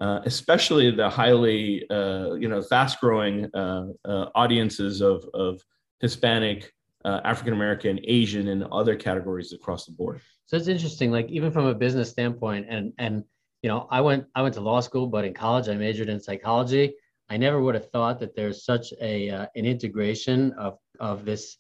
uh, 0.02 0.21
especially 0.25 0.90
the 0.90 1.09
highly, 1.09 1.88
uh, 1.88 2.35
you 2.35 2.49
know, 2.49 2.61
fast-growing 2.61 3.49
uh, 3.54 3.87
uh 4.04 4.26
audiences 4.35 5.00
of, 5.00 5.25
of 5.32 5.62
Hispanic, 6.00 6.73
uh, 7.04 7.21
African 7.25 7.54
American, 7.54 8.00
Asian, 8.02 8.49
and 8.49 8.64
other 8.64 8.97
categories 8.97 9.52
across 9.52 9.87
the 9.87 9.92
board. 9.92 10.21
So 10.47 10.56
it's 10.56 10.66
interesting, 10.66 11.12
like 11.12 11.28
even 11.30 11.52
from 11.52 11.66
a 11.66 11.75
business 11.75 12.11
standpoint, 12.11 12.66
and 12.68 12.92
and 12.99 13.23
you 13.62 13.68
know, 13.68 13.87
I 13.90 14.00
went 14.00 14.26
I 14.35 14.42
went 14.42 14.54
to 14.54 14.61
law 14.61 14.80
school, 14.80 15.06
but 15.06 15.25
in 15.25 15.35
college 15.35 15.68
I 15.68 15.76
majored 15.76 16.09
in 16.09 16.21
psychology. 16.21 16.94
I 17.30 17.37
never 17.37 17.62
would 17.62 17.76
have 17.76 17.88
thought 17.90 18.18
that 18.18 18.35
there's 18.35 18.64
such 18.64 18.92
a 19.00 19.30
uh, 19.30 19.47
an 19.54 19.64
integration 19.66 20.52
of 20.54 20.78
of 20.99 21.25
this 21.25 21.56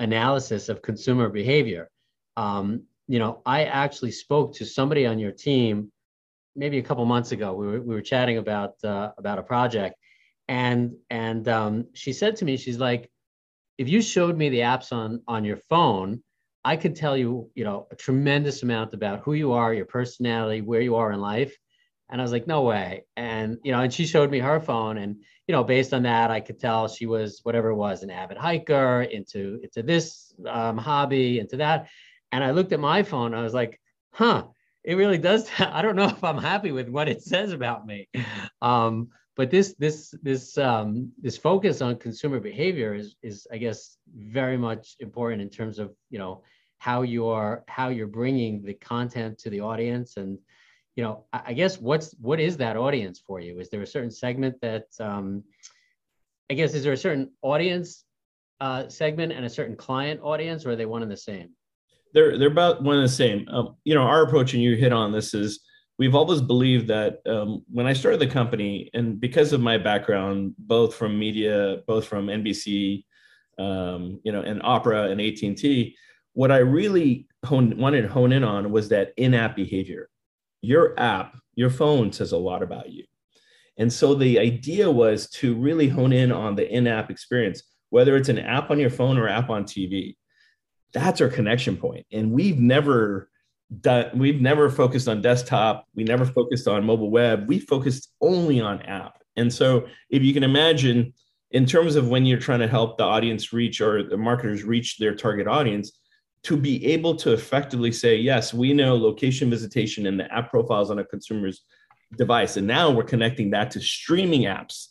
analysis 0.00 0.68
of 0.68 0.82
consumer 0.82 1.28
behavior. 1.28 1.88
Um, 2.36 2.82
you 3.06 3.20
know, 3.20 3.40
I 3.46 3.66
actually 3.66 4.10
spoke 4.10 4.56
to 4.56 4.64
somebody 4.66 5.06
on 5.06 5.20
your 5.20 5.30
team 5.30 5.92
maybe 6.56 6.78
a 6.78 6.82
couple 6.82 7.04
months 7.04 7.32
ago. 7.32 7.54
We 7.54 7.66
were, 7.66 7.80
we 7.80 7.94
were 7.94 8.02
chatting 8.02 8.38
about 8.38 8.82
uh, 8.84 9.12
about 9.18 9.38
a 9.38 9.42
project, 9.42 9.96
and 10.48 10.94
and 11.10 11.46
um, 11.48 11.86
she 11.94 12.12
said 12.12 12.36
to 12.36 12.44
me, 12.44 12.56
she's 12.56 12.78
like, 12.78 13.10
if 13.78 13.88
you 13.88 14.02
showed 14.02 14.36
me 14.36 14.48
the 14.48 14.60
apps 14.60 14.92
on 14.92 15.22
on 15.26 15.44
your 15.44 15.56
phone, 15.56 16.22
I 16.64 16.76
could 16.76 16.96
tell 16.96 17.16
you, 17.16 17.50
you 17.54 17.64
know, 17.64 17.86
a 17.90 17.96
tremendous 17.96 18.62
amount 18.62 18.94
about 18.94 19.20
who 19.20 19.34
you 19.34 19.52
are, 19.52 19.74
your 19.74 19.86
personality, 19.86 20.60
where 20.60 20.80
you 20.80 20.96
are 20.96 21.12
in 21.12 21.20
life. 21.20 21.56
And 22.10 22.20
I 22.20 22.24
was 22.24 22.32
like, 22.32 22.46
no 22.46 22.62
way. 22.62 23.04
And 23.16 23.58
you 23.64 23.72
know, 23.72 23.80
and 23.80 23.92
she 23.92 24.06
showed 24.06 24.30
me 24.30 24.38
her 24.38 24.60
phone, 24.60 24.98
and 24.98 25.16
you 25.46 25.52
know, 25.52 25.64
based 25.64 25.92
on 25.92 26.02
that, 26.04 26.30
I 26.30 26.40
could 26.40 26.58
tell 26.58 26.88
she 26.88 27.06
was 27.06 27.40
whatever 27.42 27.68
it 27.70 27.76
was, 27.76 28.02
an 28.02 28.10
avid 28.10 28.38
hiker, 28.38 29.02
into 29.02 29.60
into 29.62 29.82
this 29.82 30.34
um, 30.48 30.78
hobby, 30.78 31.38
into 31.38 31.56
that. 31.58 31.88
And 32.32 32.42
I 32.42 32.50
looked 32.50 32.72
at 32.72 32.80
my 32.80 33.02
phone, 33.02 33.34
I 33.34 33.42
was 33.42 33.54
like, 33.54 33.80
huh, 34.12 34.44
it 34.84 34.94
really 34.94 35.18
does. 35.18 35.48
I 35.58 35.82
don't 35.82 35.96
know 35.96 36.08
if 36.08 36.22
I'm 36.22 36.38
happy 36.38 36.72
with 36.72 36.88
what 36.88 37.08
it 37.08 37.22
says 37.22 37.52
about 37.52 37.86
me. 37.86 38.08
Um, 38.62 39.08
but 39.36 39.50
this 39.50 39.74
this 39.78 40.14
this 40.22 40.56
um, 40.58 41.12
this 41.20 41.36
focus 41.36 41.82
on 41.82 41.96
consumer 41.96 42.38
behavior 42.38 42.94
is 42.94 43.16
is 43.22 43.46
I 43.52 43.58
guess 43.58 43.96
very 44.14 44.56
much 44.56 44.96
important 45.00 45.42
in 45.42 45.50
terms 45.50 45.78
of 45.78 45.92
you 46.10 46.18
know 46.18 46.42
how 46.78 47.02
you're 47.02 47.64
how 47.66 47.88
you're 47.88 48.06
bringing 48.06 48.62
the 48.62 48.74
content 48.74 49.38
to 49.38 49.50
the 49.50 49.60
audience 49.60 50.18
and 50.18 50.38
you 50.96 51.02
know 51.02 51.24
I, 51.32 51.40
I 51.46 51.52
guess 51.54 51.80
what's 51.80 52.14
what 52.20 52.40
is 52.40 52.58
that 52.58 52.76
audience 52.76 53.22
for 53.26 53.40
you 53.40 53.58
is 53.58 53.70
there 53.70 53.82
a 53.82 53.86
certain 53.86 54.10
segment 54.10 54.60
that 54.60 54.84
um, 55.00 55.44
i 56.50 56.54
guess 56.54 56.74
is 56.74 56.84
there 56.84 56.92
a 56.92 56.96
certain 56.96 57.30
audience 57.40 58.04
uh, 58.60 58.88
segment 58.88 59.32
and 59.32 59.44
a 59.44 59.50
certain 59.50 59.76
client 59.76 60.20
audience 60.22 60.66
or 60.66 60.72
are 60.72 60.76
they 60.76 60.86
one 60.86 61.02
and 61.02 61.10
the 61.10 61.16
same 61.16 61.50
they're 62.14 62.38
they're 62.38 62.48
about 62.48 62.82
one 62.82 62.96
and 62.96 63.04
the 63.04 63.12
same 63.12 63.46
um, 63.50 63.76
you 63.84 63.94
know 63.94 64.02
our 64.02 64.22
approach 64.22 64.54
and 64.54 64.62
you 64.62 64.76
hit 64.76 64.92
on 64.92 65.12
this 65.12 65.34
is 65.34 65.60
we've 65.98 66.14
always 66.14 66.40
believed 66.40 66.88
that 66.88 67.20
um, 67.26 67.62
when 67.70 67.86
i 67.86 67.92
started 67.92 68.20
the 68.20 68.26
company 68.26 68.90
and 68.94 69.20
because 69.20 69.52
of 69.52 69.60
my 69.60 69.76
background 69.76 70.54
both 70.58 70.94
from 70.94 71.18
media 71.18 71.82
both 71.86 72.06
from 72.06 72.28
nbc 72.28 73.04
um, 73.58 74.18
you 74.24 74.32
know 74.32 74.40
and 74.40 74.62
opera 74.64 75.10
and 75.10 75.20
at&t 75.20 75.94
what 76.34 76.50
I 76.50 76.58
really 76.58 77.26
honed, 77.44 77.78
wanted 77.78 78.02
to 78.02 78.08
hone 78.08 78.32
in 78.32 78.44
on 78.44 78.70
was 78.70 78.88
that 78.90 79.14
in 79.16 79.34
app 79.34 79.56
behavior. 79.56 80.10
Your 80.60 80.98
app, 81.00 81.36
your 81.54 81.70
phone 81.70 82.12
says 82.12 82.32
a 82.32 82.36
lot 82.38 82.62
about 82.62 82.90
you. 82.90 83.04
And 83.78 83.92
so 83.92 84.14
the 84.14 84.38
idea 84.38 84.90
was 84.90 85.28
to 85.30 85.54
really 85.54 85.88
hone 85.88 86.12
in 86.12 86.30
on 86.30 86.54
the 86.54 86.68
in 86.68 86.86
app 86.86 87.10
experience, 87.10 87.62
whether 87.90 88.16
it's 88.16 88.28
an 88.28 88.38
app 88.38 88.70
on 88.70 88.78
your 88.78 88.90
phone 88.90 89.16
or 89.16 89.28
app 89.28 89.50
on 89.50 89.64
TV. 89.64 90.16
That's 90.94 91.20
our 91.20 91.28
connection 91.28 91.76
point. 91.76 92.06
And 92.12 92.30
we've 92.30 92.58
never 92.58 93.28
done, 93.80 94.16
we've 94.16 94.40
never 94.40 94.70
focused 94.70 95.08
on 95.08 95.20
desktop. 95.20 95.86
We 95.94 96.04
never 96.04 96.24
focused 96.24 96.68
on 96.68 96.84
mobile 96.84 97.10
web. 97.10 97.48
We 97.48 97.58
focused 97.58 98.12
only 98.20 98.60
on 98.60 98.80
app. 98.82 99.22
And 99.36 99.52
so 99.52 99.86
if 100.08 100.22
you 100.22 100.32
can 100.32 100.44
imagine, 100.44 101.12
in 101.50 101.66
terms 101.66 101.96
of 101.96 102.08
when 102.08 102.24
you're 102.24 102.38
trying 102.38 102.60
to 102.60 102.68
help 102.68 102.96
the 102.96 103.04
audience 103.04 103.52
reach 103.52 103.80
or 103.80 104.02
the 104.02 104.16
marketers 104.16 104.62
reach 104.62 104.98
their 104.98 105.14
target 105.14 105.46
audience, 105.48 105.98
to 106.44 106.56
be 106.56 106.84
able 106.86 107.16
to 107.16 107.32
effectively 107.32 107.90
say, 107.90 108.16
yes, 108.16 108.54
we 108.54 108.72
know 108.72 108.96
location 108.96 109.50
visitation 109.50 110.06
and 110.06 110.20
the 110.20 110.32
app 110.32 110.50
profiles 110.50 110.90
on 110.90 110.98
a 110.98 111.04
consumer's 111.04 111.62
device. 112.16 112.56
And 112.56 112.66
now 112.66 112.90
we're 112.90 113.02
connecting 113.02 113.50
that 113.50 113.70
to 113.72 113.80
streaming 113.80 114.42
apps 114.42 114.88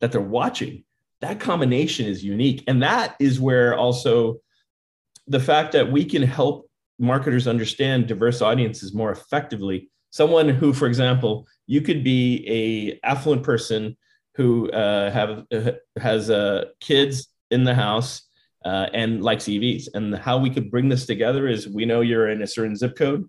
that 0.00 0.12
they're 0.12 0.20
watching. 0.20 0.84
That 1.20 1.40
combination 1.40 2.06
is 2.06 2.24
unique. 2.24 2.64
And 2.66 2.82
that 2.82 3.16
is 3.20 3.40
where 3.40 3.76
also 3.76 4.40
the 5.28 5.40
fact 5.40 5.72
that 5.72 5.90
we 5.90 6.04
can 6.04 6.22
help 6.22 6.68
marketers 6.98 7.46
understand 7.46 8.06
diverse 8.06 8.42
audiences 8.42 8.94
more 8.94 9.12
effectively. 9.12 9.90
Someone 10.10 10.48
who, 10.48 10.72
for 10.72 10.86
example, 10.86 11.46
you 11.66 11.80
could 11.80 12.02
be 12.02 12.44
a 12.48 13.06
affluent 13.06 13.42
person 13.42 13.96
who 14.34 14.70
uh, 14.70 15.10
have 15.10 15.44
uh, 15.52 15.72
has 16.00 16.30
uh, 16.30 16.66
kids 16.80 17.28
in 17.50 17.64
the 17.64 17.74
house 17.74 18.22
uh, 18.64 18.86
and 18.92 19.22
likes 19.22 19.44
EVs. 19.44 19.88
And 19.94 20.14
how 20.16 20.38
we 20.38 20.50
could 20.50 20.70
bring 20.70 20.88
this 20.88 21.06
together 21.06 21.46
is 21.46 21.68
we 21.68 21.84
know 21.84 22.00
you're 22.00 22.30
in 22.30 22.42
a 22.42 22.46
certain 22.46 22.76
zip 22.76 22.96
code. 22.96 23.24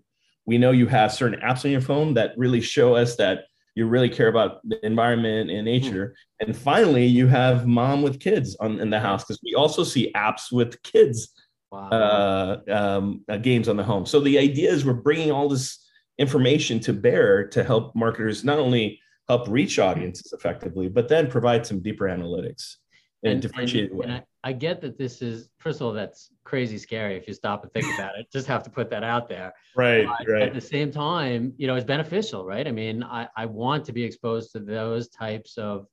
We 0.46 0.58
know 0.58 0.70
you 0.70 0.86
have 0.86 1.12
certain 1.12 1.40
apps 1.40 1.64
on 1.64 1.70
your 1.70 1.80
phone 1.80 2.14
that 2.14 2.32
really 2.36 2.60
show 2.60 2.94
us 2.94 3.16
that 3.16 3.44
you 3.74 3.86
really 3.86 4.08
care 4.08 4.28
about 4.28 4.66
the 4.68 4.84
environment 4.84 5.50
and 5.50 5.64
nature. 5.64 6.14
Mm. 6.42 6.46
And 6.46 6.56
finally, 6.56 7.06
you 7.06 7.28
have 7.28 7.66
mom 7.66 8.02
with 8.02 8.20
kids 8.20 8.56
on 8.60 8.80
in 8.80 8.90
the 8.90 9.00
house 9.00 9.24
because 9.24 9.40
we 9.44 9.54
also 9.54 9.84
see 9.84 10.12
apps 10.16 10.50
with 10.50 10.82
kids 10.82 11.32
wow. 11.70 11.88
uh, 11.88 12.60
um, 12.68 13.24
uh, 13.28 13.36
games 13.36 13.68
on 13.68 13.76
the 13.76 13.84
home. 13.84 14.06
So 14.06 14.20
the 14.20 14.38
idea 14.38 14.70
is 14.70 14.84
we're 14.84 14.94
bringing 14.94 15.30
all 15.30 15.48
this 15.48 15.86
information 16.18 16.80
to 16.80 16.92
bear 16.92 17.46
to 17.48 17.64
help 17.64 17.94
marketers 17.94 18.44
not 18.44 18.58
only 18.58 19.00
help 19.28 19.48
reach 19.48 19.78
audiences 19.78 20.32
effectively, 20.32 20.88
but 20.88 21.08
then 21.08 21.30
provide 21.30 21.64
some 21.64 21.80
deeper 21.80 22.06
analytics 22.06 22.76
in 23.22 23.32
and, 23.32 23.42
differentiated 23.42 23.90
and, 23.90 23.98
way. 23.98 24.04
And 24.06 24.14
I, 24.14 24.22
I, 24.42 24.52
get 24.52 24.80
that 24.80 24.98
this 24.98 25.22
is 25.22 25.48
first 25.58 25.80
of 25.80 25.86
all 25.86 25.92
that's 25.92 26.30
crazy 26.44 26.78
scary 26.78 27.16
if 27.16 27.28
you 27.28 27.34
stop 27.34 27.62
and 27.62 27.72
think 27.72 27.86
about 27.94 28.18
it. 28.18 28.26
Just 28.32 28.46
have 28.48 28.62
to 28.64 28.70
put 28.70 28.90
that 28.90 29.04
out 29.04 29.28
there. 29.28 29.52
Right, 29.76 30.06
but 30.06 30.28
right. 30.28 30.42
At 30.42 30.54
the 30.54 30.60
same 30.60 30.90
time, 30.90 31.54
you 31.56 31.66
know, 31.66 31.76
it's 31.76 31.86
beneficial, 31.86 32.44
right? 32.44 32.66
I 32.66 32.72
mean, 32.72 33.02
I, 33.02 33.28
I 33.36 33.46
want 33.46 33.84
to 33.86 33.92
be 33.92 34.02
exposed 34.02 34.52
to 34.52 34.60
those 34.60 35.08
types 35.08 35.56
of 35.58 35.86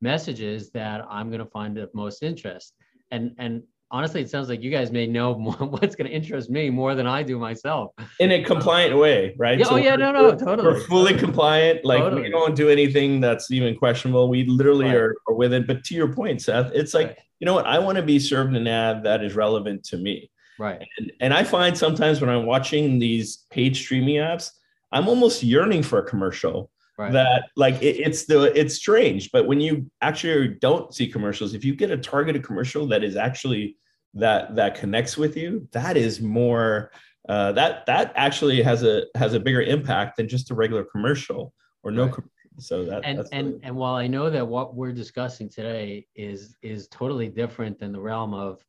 messages 0.00 0.70
that 0.70 1.04
I'm 1.08 1.28
going 1.28 1.44
to 1.44 1.50
find 1.50 1.78
of 1.78 1.92
most 1.94 2.22
interest. 2.22 2.74
And 3.10 3.34
and 3.38 3.62
honestly, 3.94 4.20
it 4.20 4.28
sounds 4.28 4.48
like 4.48 4.60
you 4.60 4.72
guys 4.72 4.90
may 4.90 5.06
know 5.06 5.38
more, 5.38 5.54
what's 5.54 5.94
going 5.94 6.10
to 6.10 6.14
interest 6.14 6.50
me 6.50 6.68
more 6.68 6.94
than 6.96 7.06
I 7.06 7.22
do 7.22 7.38
myself. 7.38 7.92
In 8.18 8.32
a 8.32 8.42
compliant 8.42 8.98
way, 8.98 9.34
right? 9.38 9.56
Yeah, 9.56 9.66
oh, 9.66 9.70
so 9.70 9.74
oh 9.76 9.78
yeah, 9.78 9.94
no, 9.94 10.10
no, 10.10 10.36
totally. 10.36 10.68
We're 10.68 10.80
fully 10.80 11.16
compliant. 11.16 11.84
Like 11.84 12.00
totally. 12.00 12.22
we 12.22 12.30
don't 12.30 12.56
do 12.56 12.68
anything 12.68 13.20
that's 13.20 13.50
even 13.52 13.76
questionable. 13.76 14.28
We 14.28 14.44
literally 14.46 14.86
right. 14.86 14.96
are, 14.96 15.16
are 15.28 15.34
with 15.34 15.52
it. 15.52 15.66
But 15.68 15.84
to 15.84 15.94
your 15.94 16.12
point, 16.12 16.42
Seth, 16.42 16.72
it's 16.74 16.92
like, 16.92 17.08
right. 17.08 17.18
you 17.38 17.44
know 17.46 17.54
what? 17.54 17.66
I 17.66 17.78
want 17.78 17.96
to 17.96 18.02
be 18.02 18.18
served 18.18 18.56
an 18.56 18.66
ad 18.66 19.04
that 19.04 19.22
is 19.22 19.34
relevant 19.34 19.84
to 19.84 19.96
me. 19.96 20.30
Right. 20.58 20.82
And, 20.98 21.12
and 21.20 21.34
I 21.34 21.44
find 21.44 21.78
sometimes 21.78 22.20
when 22.20 22.30
I'm 22.30 22.46
watching 22.46 22.98
these 22.98 23.44
paid 23.50 23.76
streaming 23.76 24.16
apps, 24.16 24.50
I'm 24.90 25.08
almost 25.08 25.42
yearning 25.42 25.84
for 25.84 25.98
a 26.00 26.04
commercial 26.04 26.70
Right. 26.96 27.12
that 27.12 27.46
like 27.56 27.82
it, 27.82 27.96
it's 27.96 28.26
the 28.26 28.56
it's 28.56 28.76
strange 28.76 29.32
but 29.32 29.48
when 29.48 29.60
you 29.60 29.90
actually 30.00 30.46
don't 30.60 30.94
see 30.94 31.08
commercials 31.08 31.52
if 31.52 31.64
you 31.64 31.74
get 31.74 31.90
a 31.90 31.96
targeted 31.96 32.44
commercial 32.44 32.86
that 32.86 33.02
is 33.02 33.16
actually 33.16 33.76
that 34.14 34.54
that 34.54 34.76
connects 34.76 35.16
with 35.16 35.36
you 35.36 35.68
that 35.72 35.96
is 35.96 36.20
more 36.20 36.90
uh, 37.28 37.52
that 37.52 37.86
that 37.86 38.12
actually 38.16 38.62
has 38.62 38.82
a 38.82 39.04
has 39.14 39.34
a 39.34 39.40
bigger 39.40 39.62
impact 39.62 40.16
than 40.16 40.28
just 40.28 40.50
a 40.50 40.54
regular 40.54 40.84
commercial 40.84 41.52
or 41.82 41.90
no 41.90 42.04
right. 42.04 42.12
commercial. 42.14 42.30
so 42.58 42.84
that 42.84 43.02
and 43.04 43.26
and 43.32 43.48
really- 43.48 43.60
and 43.64 43.76
while 43.76 43.94
i 43.94 44.06
know 44.06 44.30
that 44.30 44.46
what 44.46 44.74
we're 44.74 44.92
discussing 44.92 45.48
today 45.48 46.06
is 46.14 46.56
is 46.62 46.86
totally 46.88 47.28
different 47.28 47.78
than 47.78 47.92
the 47.92 48.00
realm 48.00 48.34
of 48.34 48.64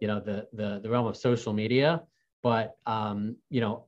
you 0.00 0.08
know 0.08 0.20
the 0.20 0.46
the, 0.52 0.80
the 0.82 0.90
realm 0.90 1.06
of 1.06 1.16
social 1.16 1.52
media 1.52 2.02
but 2.42 2.76
um 2.86 3.36
you 3.50 3.60
know 3.60 3.84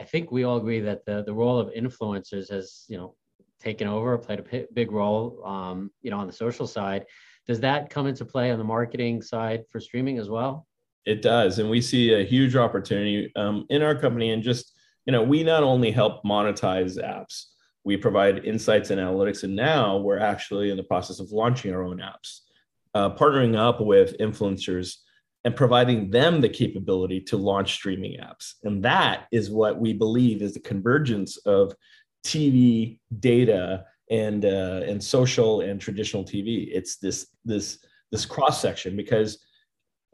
i 0.00 0.04
think 0.04 0.32
we 0.32 0.44
all 0.44 0.56
agree 0.56 0.80
that 0.80 1.04
the 1.04 1.22
the 1.24 1.34
role 1.34 1.58
of 1.58 1.68
influencers 1.74 2.50
has 2.50 2.84
you 2.88 2.96
know 2.96 3.14
taken 3.60 3.86
over 3.88 4.16
played 4.16 4.38
a 4.38 4.42
p- 4.42 4.66
big 4.72 4.90
role 4.90 5.42
um 5.44 5.90
you 6.02 6.10
know 6.10 6.18
on 6.18 6.26
the 6.26 6.32
social 6.32 6.66
side 6.66 7.04
does 7.46 7.60
that 7.60 7.90
come 7.90 8.06
into 8.06 8.24
play 8.24 8.50
on 8.50 8.58
the 8.58 8.64
marketing 8.64 9.22
side 9.22 9.64
for 9.70 9.80
streaming 9.80 10.18
as 10.18 10.28
well? 10.28 10.66
It 11.04 11.20
does, 11.20 11.58
and 11.58 11.68
we 11.68 11.80
see 11.80 12.14
a 12.14 12.24
huge 12.24 12.56
opportunity 12.56 13.30
um, 13.36 13.66
in 13.68 13.82
our 13.82 13.94
company. 13.94 14.30
And 14.30 14.42
just 14.42 14.72
you 15.06 15.12
know, 15.12 15.22
we 15.22 15.42
not 15.42 15.62
only 15.62 15.90
help 15.90 16.24
monetize 16.24 16.96
apps, 16.98 17.46
we 17.84 17.96
provide 17.96 18.44
insights 18.44 18.90
and 18.90 19.00
analytics, 19.00 19.44
and 19.44 19.54
now 19.54 19.98
we're 19.98 20.18
actually 20.18 20.70
in 20.70 20.76
the 20.76 20.82
process 20.82 21.20
of 21.20 21.30
launching 21.30 21.74
our 21.74 21.82
own 21.82 21.98
apps, 21.98 22.40
uh, 22.94 23.10
partnering 23.10 23.56
up 23.56 23.80
with 23.80 24.16
influencers 24.18 24.96
and 25.44 25.54
providing 25.54 26.10
them 26.10 26.40
the 26.40 26.48
capability 26.48 27.20
to 27.20 27.36
launch 27.36 27.74
streaming 27.74 28.18
apps. 28.18 28.54
And 28.62 28.82
that 28.84 29.26
is 29.30 29.50
what 29.50 29.78
we 29.78 29.92
believe 29.92 30.40
is 30.40 30.54
the 30.54 30.60
convergence 30.60 31.36
of 31.38 31.74
TV 32.24 32.98
data 33.20 33.84
and 34.14 34.44
uh, 34.44 34.82
and 34.86 35.02
social 35.02 35.60
and 35.62 35.80
traditional 35.80 36.24
TV. 36.24 36.68
It's 36.70 36.96
this 36.96 37.26
this 37.44 37.84
this 38.12 38.24
cross 38.24 38.62
section 38.62 38.96
because 38.96 39.44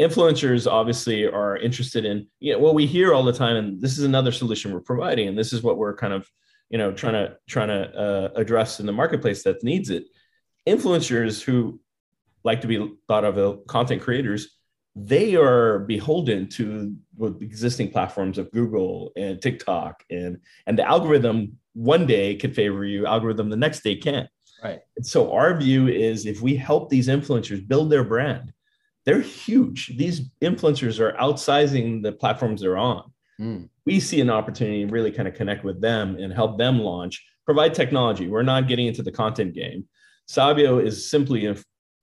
influencers 0.01 0.71
obviously 0.71 1.27
are 1.27 1.59
interested 1.59 2.05
in 2.07 2.27
you 2.41 2.55
know 2.55 2.59
what 2.59 2.75
we 2.75 2.87
hear 2.87 3.13
all 3.13 3.23
the 3.25 3.33
time, 3.33 3.57
and 3.57 3.81
this 3.81 3.99
is 3.99 4.05
another 4.05 4.33
solution 4.33 4.73
we're 4.73 4.81
providing, 4.81 5.29
and 5.29 5.39
this 5.39 5.53
is 5.53 5.63
what 5.63 5.77
we're 5.77 5.97
kind 5.97 6.15
of 6.15 6.27
you 6.71 6.79
know 6.79 6.93
trying 6.93 7.13
to 7.13 7.37
trying 7.49 7.69
to 7.69 7.83
uh, 7.95 8.29
address 8.37 8.81
in 8.81 8.87
the 8.87 8.93
marketplace 8.93 9.43
that 9.43 9.63
needs 9.63 9.91
it. 9.91 10.05
Influencers 10.67 11.43
who 11.43 11.81
like 12.43 12.63
to 12.63 12.67
be 12.67 12.95
thought 13.07 13.25
of 13.25 13.37
as 13.37 13.59
content 13.69 14.01
creators 14.01 14.57
they 14.97 15.37
are 15.37 15.81
beholden 15.81 16.49
to 16.49 16.95
existing 17.41 17.91
platforms 17.91 18.39
of 18.39 18.51
Google 18.51 19.13
and 19.17 19.41
TikTok 19.41 20.03
and 20.11 20.39
and 20.67 20.79
the 20.79 20.87
algorithm 20.87 21.59
one 21.75 22.07
day 22.07 22.35
could 22.35 22.55
favor 22.55 22.85
you, 22.85 23.07
algorithm 23.07 23.51
the 23.51 23.57
next 23.57 23.83
day 23.83 23.97
can't. 23.97 24.29
Right. 24.63 24.81
And 24.97 25.07
so 25.07 25.33
our 25.33 25.57
view 25.57 25.89
is 25.89 26.27
if 26.27 26.43
we 26.43 26.57
help 26.57 26.91
these 26.91 27.09
influencers 27.09 27.67
build 27.67 27.91
their 27.91 28.05
brand, 28.05 28.53
they're 29.07 29.21
huge. 29.21 29.97
These 29.97 30.23
influencers 30.43 31.01
are 31.01 31.13
outsizing 31.15 32.03
the 32.03 32.13
platforms 32.13 32.61
they're 32.61 32.77
on. 32.77 33.11
Mm. 33.41 33.69
We 33.87 34.01
see 34.01 34.21
an 34.21 34.31
opportunity 34.31 34.85
to 34.85 34.93
really 34.93 35.11
kind 35.11 35.27
of 35.27 35.35
connect 35.35 35.65
with 35.65 35.81
them 35.81 36.17
and 36.17 36.33
help 36.33 36.59
them 36.59 36.81
launch, 36.81 37.25
provide 37.47 37.75
technology. 37.75 38.29
We're 38.29 38.43
not 38.43 38.69
getting 38.69 38.87
into 38.87 39.03
the 39.03 39.13
content 39.13 39.55
game. 39.55 39.89
Sabio 40.27 40.79
is 40.79 41.11
simply 41.11 41.47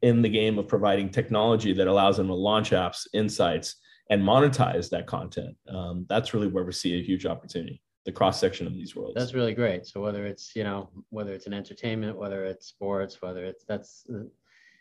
in 0.02 0.22
the 0.22 0.30
game 0.30 0.60
of 0.60 0.68
providing 0.68 1.10
technology 1.10 1.74
that 1.74 1.88
allows 1.88 2.18
them 2.18 2.28
to 2.28 2.34
launch 2.34 2.72
apps, 2.72 3.08
insights, 3.14 3.76
and 4.10 4.22
monetize 4.22 4.90
that 4.90 5.08
content. 5.08 5.56
Um, 5.68 6.06
that's 6.08 6.34
really 6.34 6.48
where 6.48 6.64
we 6.64 6.72
see 6.72 7.00
a 7.00 7.04
huge 7.04 7.26
opportunity. 7.26 7.82
The 8.06 8.12
cross 8.12 8.40
section 8.40 8.68
of 8.68 8.74
these 8.74 8.96
worlds. 8.96 9.16
That's 9.16 9.34
really 9.34 9.54
great. 9.54 9.86
So 9.86 10.02
whether 10.02 10.26
it's 10.26 10.56
you 10.56 10.64
know 10.64 10.90
whether 11.10 11.34
it's 11.34 11.46
an 11.46 11.54
entertainment, 11.54 12.18
whether 12.18 12.46
it's 12.46 12.68
sports, 12.68 13.22
whether 13.22 13.44
it's 13.44 13.66
that's 13.66 14.06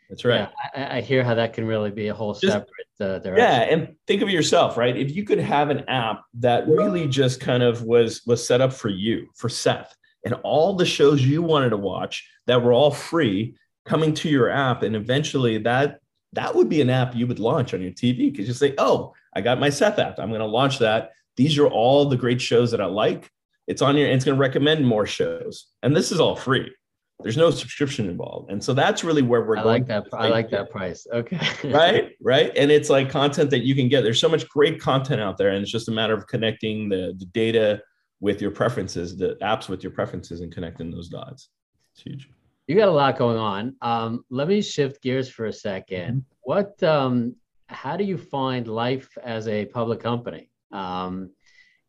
that's 0.09 0.23
right. 0.23 0.49
Yeah, 0.75 0.87
I, 0.87 0.97
I, 0.97 1.01
hear 1.01 1.23
how 1.23 1.35
that 1.35 1.51
can 1.51 1.67
really 1.67 1.91
be 1.91 2.07
a 2.07 2.13
whole 2.13 2.33
just, 2.33 2.53
separate 2.53 2.87
uh, 3.01 3.19
direction. 3.19 3.37
Yeah, 3.37 3.61
and 3.63 3.95
think 4.07 4.21
of 4.21 4.29
yourself, 4.29 4.77
right? 4.77 4.95
If 4.95 5.13
you 5.13 5.25
could 5.25 5.39
have 5.39 5.69
an 5.69 5.83
app 5.89 6.23
that 6.35 6.67
really 6.67 7.07
just 7.07 7.41
kind 7.41 7.63
of 7.63 7.83
was 7.83 8.25
was 8.25 8.45
set 8.45 8.61
up 8.61 8.71
for 8.71 8.89
you, 8.89 9.27
for 9.35 9.49
Seth, 9.49 9.93
and 10.23 10.35
all 10.43 10.73
the 10.73 10.85
shows 10.85 11.25
you 11.25 11.41
wanted 11.41 11.71
to 11.71 11.77
watch 11.77 12.25
that 12.45 12.61
were 12.61 12.71
all 12.71 12.91
free, 12.91 13.55
coming 13.87 14.13
to 14.13 14.29
your 14.29 14.49
app 14.49 14.83
and 14.83 14.95
eventually 14.95 15.57
that 15.57 15.99
that 16.33 16.53
would 16.53 16.69
be 16.69 16.81
an 16.81 16.89
app 16.89 17.15
you 17.15 17.25
would 17.25 17.39
launch 17.39 17.73
on 17.73 17.81
your 17.81 17.91
tv 17.91 18.31
because 18.31 18.47
you 18.47 18.53
say 18.53 18.73
oh 18.77 19.13
I 19.37 19.41
got 19.41 19.59
my 19.59 19.69
Seth 19.69 19.99
app. 19.99 20.17
I'm 20.17 20.29
going 20.29 20.41
to 20.41 20.47
launch 20.47 20.79
that. 20.79 21.11
These 21.35 21.59
are 21.59 21.67
all 21.67 22.05
the 22.05 22.17
great 22.17 22.41
shows 22.41 22.71
that 22.71 22.81
I 22.81 22.87
like. 22.87 23.29
It's 23.67 23.83
on 23.83 23.95
your, 23.95 24.07
and 24.07 24.15
it's 24.15 24.25
going 24.25 24.35
to 24.35 24.41
recommend 24.41 24.85
more 24.85 25.05
shows. 25.05 25.67
And 25.83 25.95
this 25.95 26.11
is 26.11 26.19
all 26.19 26.35
free. 26.35 26.73
There's 27.21 27.37
no 27.37 27.51
subscription 27.51 28.09
involved. 28.09 28.51
And 28.51 28.63
so 28.63 28.73
that's 28.73 29.03
really 29.03 29.21
where 29.21 29.43
we're 29.43 29.57
I 29.57 29.63
going. 29.63 29.81
like 29.81 29.87
that. 29.87 30.07
I 30.13 30.29
like 30.29 30.49
that 30.49 30.71
price. 30.71 31.05
Okay. 31.13 31.39
right. 31.71 32.13
Right. 32.19 32.51
And 32.55 32.71
it's 32.71 32.89
like 32.89 33.11
content 33.11 33.51
that 33.51 33.59
you 33.59 33.75
can 33.75 33.89
get. 33.89 34.01
There's 34.01 34.19
so 34.19 34.29
much 34.29 34.49
great 34.49 34.81
content 34.81 35.21
out 35.21 35.37
there. 35.37 35.49
And 35.49 35.61
it's 35.61 35.71
just 35.71 35.87
a 35.87 35.91
matter 35.91 36.15
of 36.15 36.25
connecting 36.25 36.89
the, 36.89 37.15
the 37.19 37.25
data 37.25 37.83
with 38.19 38.41
your 38.41 38.51
preferences, 38.51 39.17
the 39.17 39.37
apps 39.43 39.69
with 39.69 39.83
your 39.83 39.91
preferences 39.91 40.41
and 40.41 40.51
connecting 40.51 40.89
those 40.89 41.09
dots. 41.09 41.49
It's 41.93 42.01
huge. 42.01 42.29
You 42.67 42.75
got 42.75 42.89
a 42.89 42.91
lot 42.91 43.17
going 43.17 43.37
on. 43.37 43.75
Um, 43.81 44.25
let 44.29 44.49
me 44.49 44.61
shift 44.61 45.01
gears 45.01 45.29
for 45.29 45.45
a 45.45 45.51
2nd 45.51 45.89
mm-hmm. 45.89 46.19
What, 46.41 46.81
um, 46.83 47.35
how 47.67 47.97
do 47.97 48.03
you 48.03 48.17
find 48.17 48.67
life 48.67 49.09
as 49.23 49.47
a 49.47 49.65
public 49.65 49.99
company? 50.01 50.49
Um, 50.71 51.31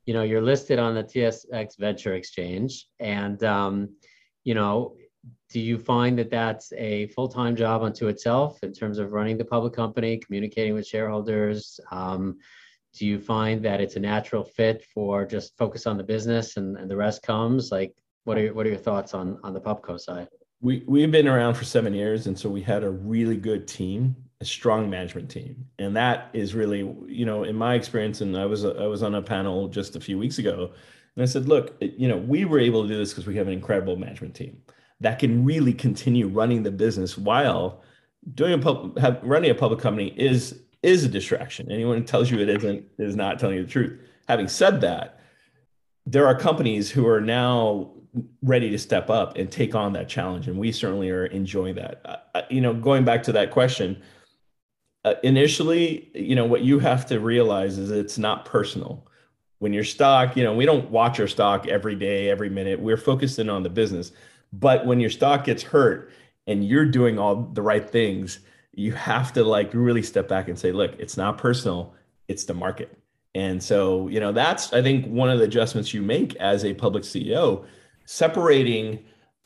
you 0.07 0.15
know, 0.15 0.23
you're 0.23 0.43
listed 0.43 0.79
on 0.79 0.95
the 0.95 1.05
TSX 1.05 1.79
Venture 1.79 2.15
Exchange, 2.15 2.89
and 2.99 3.43
um, 3.45 3.91
you 4.43 4.55
know, 4.55 4.97
do 5.51 5.61
you 5.61 5.79
find 5.79 6.19
that 6.19 6.31
that's 6.31 6.73
a 6.73 7.09
full-time 7.09 7.55
job 7.55 7.83
unto 7.83 8.09
itself 8.09 8.59
in 8.63 8.73
terms 8.73 8.99
of 8.99 9.13
running 9.13 9.37
the 9.37 9.45
public 9.45 9.75
company, 9.75 10.17
communicating 10.17 10.75
with 10.75 10.87
shareholders? 10.87 11.79
Um, 11.91 12.39
do 12.95 13.07
you 13.07 13.19
find 13.19 13.63
that 13.65 13.81
it's 13.81 13.97
a 13.97 14.01
natural 14.01 14.45
fit 14.45 14.85
for 14.95 15.27
just 15.27 15.57
focus 15.59 15.87
on 15.87 15.97
the 15.97 16.05
business 16.05 16.57
and, 16.57 16.77
and 16.79 16.91
the 16.91 16.97
rest 16.97 17.23
comes? 17.23 17.71
Like, 17.71 17.95
what 18.25 18.39
are 18.39 18.43
your, 18.43 18.55
what 18.55 18.67
are 18.67 18.71
your 18.71 18.79
thoughts 18.79 19.15
on 19.15 19.39
on 19.45 19.53
the 19.55 19.61
Pubco 19.61 20.01
side? 20.01 20.29
We 20.61 20.83
we've 20.87 21.11
been 21.11 21.29
around 21.29 21.55
for 21.55 21.65
seven 21.65 21.95
years, 21.95 22.27
and 22.27 22.39
so 22.39 22.49
we 22.49 22.63
had 22.63 22.83
a 22.83 22.91
really 22.91 23.37
good 23.37 23.69
team, 23.69 24.17
a 24.41 24.45
strong 24.45 24.91
management 24.91 25.31
team, 25.31 25.67
and 25.79 25.97
that 25.97 26.31
is 26.33 26.55
really, 26.55 26.81
you 27.07 27.25
know, 27.25 27.45
in 27.45 27.55
my 27.55 27.75
experience. 27.75 28.21
And 28.21 28.37
I 28.37 28.47
was 28.47 28.65
I 28.65 28.87
was 28.87 29.03
on 29.03 29.15
a 29.15 29.23
panel 29.23 29.69
just 29.69 29.95
a 29.95 30.01
few 30.01 30.19
weeks 30.19 30.39
ago, 30.39 30.73
and 31.15 31.23
I 31.23 31.27
said, 31.27 31.49
look, 31.49 31.77
you 31.81 32.09
know, 32.09 32.17
we 32.17 32.45
were 32.45 32.59
able 32.59 32.83
to 32.83 32.89
do 32.89 32.97
this 32.97 33.11
because 33.11 33.27
we 33.27 33.37
have 33.37 33.47
an 33.47 33.53
incredible 33.53 33.97
management 33.97 34.35
team 34.35 34.61
that 35.01 35.19
can 35.19 35.45
really 35.45 35.73
continue 35.73 36.27
running 36.27 36.63
the 36.63 36.71
business 36.71 37.17
while 37.17 37.83
doing 38.35 38.53
a 38.55 38.59
pub, 38.59 38.99
have, 38.99 39.21
running 39.23 39.51
a 39.51 39.55
public 39.55 39.81
company 39.81 40.09
is 40.17 40.61
is 40.83 41.05
a 41.05 41.09
distraction. 41.09 41.71
Anyone 41.71 41.99
who 41.99 42.05
tells 42.05 42.31
you 42.31 42.39
it 42.39 42.49
isn't 42.49 42.85
is 42.99 43.17
not 43.17 43.39
telling 43.39 43.57
you 43.57 43.65
the 43.65 43.71
truth. 43.71 44.01
Having 44.29 44.49
said 44.49 44.81
that, 44.81 45.21
there 46.07 46.27
are 46.27 46.39
companies 46.39 46.91
who 46.91 47.07
are 47.07 47.21
now 47.21 47.91
ready 48.43 48.71
to 48.71 48.79
step 48.79 49.11
up 49.11 49.37
and 49.37 49.51
take 49.51 49.75
on 49.75 49.93
that 49.95 50.09
challenge, 50.09 50.49
and 50.49 50.59
we 50.59 50.73
certainly 50.73 51.11
are 51.11 51.27
enjoying 51.27 51.75
that. 51.77 52.23
Uh, 52.35 52.43
you 52.51 52.61
know, 52.61 52.75
going 52.75 53.05
back 53.05 53.23
to 53.25 53.33
that 53.33 53.51
question, 53.51 54.01
uh, 55.05 55.15
initially, 55.23 56.11
you 56.15 56.35
know, 56.35 56.45
what 56.45 56.63
you 56.63 56.79
have 56.79 57.07
to 57.07 57.21
realize 57.21 57.79
is 57.79 57.91
it's 57.91 58.19
not 58.19 58.45
personal. 58.45 59.07
When 59.59 59.73
your 59.73 59.85
stock, 59.85 60.37
you 60.37 60.45
know, 60.45 60.55
we 60.55 60.67
don't 60.67 60.91
watch 60.91 61.19
our 61.19 61.27
stock 61.27 61.67
every 61.67 61.95
day, 61.95 62.31
every 62.31 62.51
minute. 62.51 62.81
We're 62.81 62.97
focused 62.97 63.39
in 63.39 63.49
on 63.49 63.63
the 63.63 63.71
business. 63.71 64.13
But 64.53 64.87
when 64.87 65.01
your 65.01 65.11
stock 65.11 65.45
gets 65.45 65.63
hurt 65.63 66.13
and 66.47 66.67
you're 66.67 66.87
doing 66.87 67.19
all 67.19 67.37
the 67.37 67.63
right 67.63 67.89
things, 67.89 68.41
you 68.73 68.93
have 68.93 69.33
to 69.33 69.45
like 69.45 69.71
really 69.75 70.03
step 70.03 70.29
back 70.29 70.49
and 70.49 70.59
say, 70.59 70.73
look, 70.73 70.95
it's 70.99 71.17
not 71.17 71.39
personal, 71.39 71.95
it's 72.29 72.45
the 72.45 72.55
market. 72.55 72.97
And 73.35 73.63
so, 73.63 74.09
you 74.09 74.21
know, 74.21 74.33
that's 74.33 74.73
I 74.73 74.83
think 74.83 75.07
one 75.07 75.31
of 75.31 75.39
the 75.39 75.45
adjustments 75.45 75.93
you 75.93 76.03
make 76.03 76.35
as 76.37 76.65
a 76.65 76.75
public 76.75 77.05
CEO, 77.05 77.65
separating 78.11 78.99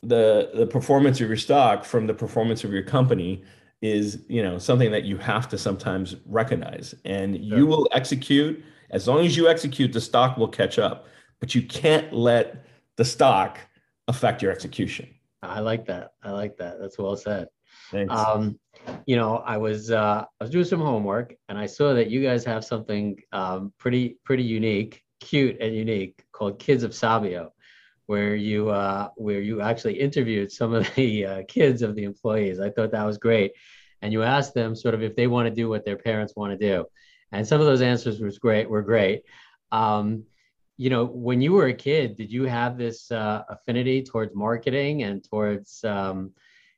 the 0.03 0.49
the 0.53 0.65
performance 0.65 1.19
of 1.19 1.27
your 1.27 1.37
stock 1.37 1.83
from 1.83 2.07
the 2.07 2.13
performance 2.13 2.63
of 2.63 2.71
your 2.71 2.83
company 2.83 3.43
is, 3.81 4.23
you 4.29 4.41
know, 4.41 4.57
something 4.57 4.89
that 4.89 5.03
you 5.03 5.17
have 5.17 5.49
to 5.49 5.57
sometimes 5.57 6.15
recognize. 6.25 6.95
And 7.03 7.35
sure. 7.35 7.57
you 7.57 7.67
will 7.67 7.89
execute 7.91 8.63
as 8.91 9.07
long 9.07 9.25
as 9.25 9.35
you 9.35 9.49
execute, 9.49 9.91
the 9.91 9.99
stock 9.99 10.37
will 10.37 10.47
catch 10.47 10.79
up. 10.79 11.07
But 11.41 11.53
you 11.53 11.63
can't 11.63 12.13
let 12.13 12.65
the 12.95 13.03
stock 13.03 13.59
affect 14.07 14.41
your 14.41 14.51
execution. 14.51 15.09
I 15.41 15.59
like 15.59 15.85
that. 15.87 16.11
I 16.23 16.31
like 16.31 16.55
that. 16.57 16.79
That's 16.79 16.97
well 16.97 17.17
said. 17.17 17.47
Thanks. 17.91 18.13
Um, 18.13 18.57
you 19.05 19.17
know, 19.17 19.37
I 19.37 19.57
was 19.57 19.91
uh, 19.91 20.23
I 20.39 20.43
was 20.43 20.51
doing 20.51 20.63
some 20.63 20.79
homework 20.79 21.35
and 21.49 21.57
I 21.57 21.65
saw 21.65 21.93
that 21.93 22.09
you 22.09 22.23
guys 22.23 22.45
have 22.45 22.63
something 22.63 23.17
um, 23.33 23.73
pretty 23.77 24.19
pretty 24.23 24.43
unique, 24.43 25.03
cute 25.19 25.57
and 25.59 25.75
unique 25.75 26.23
called 26.31 26.59
Kids 26.59 26.83
of 26.83 26.95
Sabio, 26.95 27.52
where 28.13 28.35
you 28.35 28.69
uh, 28.69 29.09
where 29.15 29.41
you 29.49 29.55
actually 29.69 29.97
interviewed 30.07 30.51
some 30.51 30.71
of 30.79 30.83
the 30.95 31.25
uh, 31.25 31.41
kids 31.47 31.81
of 31.81 31.95
the 31.95 32.03
employees. 32.11 32.59
I 32.59 32.69
thought 32.69 32.91
that 32.91 33.09
was 33.11 33.17
great, 33.17 33.51
and 34.01 34.13
you 34.13 34.21
asked 34.35 34.53
them 34.53 34.75
sort 34.75 34.93
of 34.95 35.01
if 35.01 35.15
they 35.15 35.27
want 35.33 35.45
to 35.47 35.61
do 35.61 35.67
what 35.67 35.83
their 35.83 35.97
parents 36.09 36.33
want 36.35 36.51
to 36.53 36.67
do, 36.71 36.85
and 37.31 37.47
some 37.47 37.59
of 37.59 37.67
those 37.69 37.81
answers 37.93 38.19
was 38.19 38.37
great 38.37 38.69
were 38.69 38.85
great. 38.93 39.19
Um, 39.71 40.05
you 40.77 40.89
know, 40.93 41.05
when 41.27 41.41
you 41.41 41.53
were 41.57 41.67
a 41.67 41.73
kid, 41.89 42.15
did 42.21 42.29
you 42.31 42.43
have 42.59 42.77
this 42.77 43.11
uh, 43.11 43.41
affinity 43.55 44.03
towards 44.09 44.35
marketing 44.35 45.03
and 45.07 45.23
towards, 45.29 45.83
um, 45.83 46.17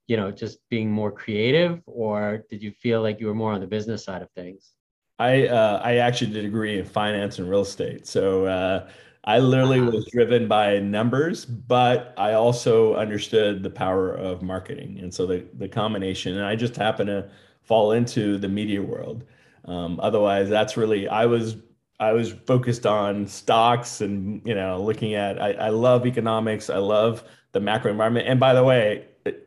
you 0.08 0.16
know, 0.20 0.32
just 0.32 0.60
being 0.70 0.90
more 0.90 1.12
creative, 1.12 1.82
or 1.86 2.46
did 2.50 2.62
you 2.66 2.72
feel 2.84 3.02
like 3.02 3.20
you 3.20 3.28
were 3.28 3.40
more 3.44 3.54
on 3.58 3.62
the 3.62 3.72
business 3.78 4.06
side 4.08 4.22
of 4.22 4.30
things? 4.40 4.62
I 5.20 5.48
uh, 5.48 5.82
I 5.90 5.92
actually 6.08 6.32
did 6.32 6.40
a 6.40 6.48
degree 6.50 6.80
in 6.80 6.86
finance 6.86 7.40
and 7.40 7.50
real 7.50 7.66
estate, 7.72 8.08
so 8.08 8.24
uh, 8.58 8.80
I 9.26 9.40
literally 9.40 9.82
wow. 9.82 9.90
was 9.90 10.06
driven 10.06 10.48
by 10.48 10.80
numbers, 10.80 11.46
but 11.46 12.14
I 12.16 12.34
also 12.34 12.96
understood 12.96 13.64
the 13.64 13.72
power 13.72 14.14
of 14.14 14.44
marketing, 14.44 15.00
and 15.02 15.14
so 15.14 15.26
the 15.26 15.46
the 15.56 15.68
combination. 15.68 16.38
And 16.38 16.46
I 16.46 16.56
just 16.56 16.76
happened 16.76 17.08
to 17.08 17.30
fall 17.64 17.94
into 17.94 18.38
the 18.38 18.48
media 18.48 18.82
world. 18.82 19.26
Um, 19.66 20.00
otherwise, 20.02 20.48
that's 20.48 20.78
really 20.78 21.08
I 21.08 21.26
was 21.26 21.58
I 22.00 22.12
was 22.12 22.34
focused 22.46 22.86
on 22.86 23.26
stocks 23.26 24.02
and 24.02 24.42
you 24.46 24.54
know 24.54 24.82
looking 24.82 25.16
at 25.16 25.42
I, 25.42 25.54
I 25.54 25.70
love 25.70 26.06
economics. 26.06 26.70
I 26.70 26.78
love 26.78 27.24
the 27.52 27.60
macro 27.60 27.90
environment. 27.92 28.28
And 28.28 28.40
by 28.40 28.54
the 28.54 28.64
way, 28.64 29.06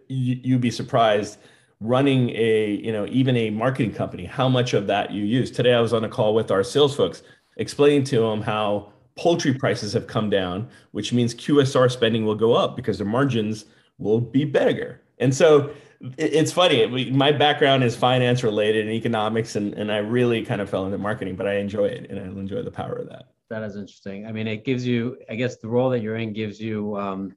you, 0.08 0.40
you'd 0.42 0.60
be 0.60 0.72
surprised 0.72 1.38
running 1.80 2.30
a 2.30 2.80
you 2.82 2.90
know 2.90 3.06
even 3.06 3.36
a 3.36 3.50
marketing 3.50 3.94
company 3.94 4.24
how 4.24 4.48
much 4.48 4.74
of 4.74 4.88
that 4.88 5.12
you 5.12 5.24
use. 5.24 5.52
Today 5.52 5.74
I 5.74 5.80
was 5.80 5.92
on 5.92 6.02
a 6.02 6.08
call 6.08 6.34
with 6.34 6.50
our 6.50 6.64
sales 6.64 6.96
folks 6.96 7.22
explaining 7.58 8.04
to 8.04 8.20
them 8.20 8.40
how 8.40 8.92
poultry 9.18 9.52
prices 9.52 9.92
have 9.92 10.06
come 10.06 10.30
down, 10.30 10.68
which 10.92 11.12
means 11.12 11.34
QSR 11.34 11.90
spending 11.90 12.24
will 12.24 12.36
go 12.36 12.54
up 12.54 12.76
because 12.76 12.98
their 12.98 13.06
margins 13.06 13.64
will 13.98 14.20
be 14.20 14.44
bigger. 14.44 15.02
And 15.18 15.34
so 15.34 15.72
it's 16.16 16.52
funny. 16.52 17.10
My 17.10 17.32
background 17.32 17.82
is 17.82 17.96
finance 17.96 18.44
related 18.44 18.86
and 18.86 18.94
economics, 18.94 19.56
and, 19.56 19.74
and 19.74 19.90
I 19.90 19.98
really 19.98 20.44
kind 20.44 20.60
of 20.60 20.70
fell 20.70 20.86
into 20.86 20.98
marketing, 20.98 21.34
but 21.34 21.48
I 21.48 21.54
enjoy 21.56 21.86
it 21.86 22.08
and 22.08 22.20
I 22.20 22.22
enjoy 22.22 22.62
the 22.62 22.70
power 22.70 22.94
of 22.94 23.08
that. 23.08 23.30
That 23.50 23.64
is 23.64 23.74
interesting. 23.74 24.26
I 24.26 24.32
mean, 24.32 24.46
it 24.46 24.64
gives 24.64 24.86
you, 24.86 25.16
I 25.28 25.34
guess, 25.34 25.56
the 25.56 25.68
role 25.68 25.90
that 25.90 26.00
you're 26.00 26.16
in 26.16 26.32
gives 26.32 26.60
you 26.60 26.96
um, 26.96 27.34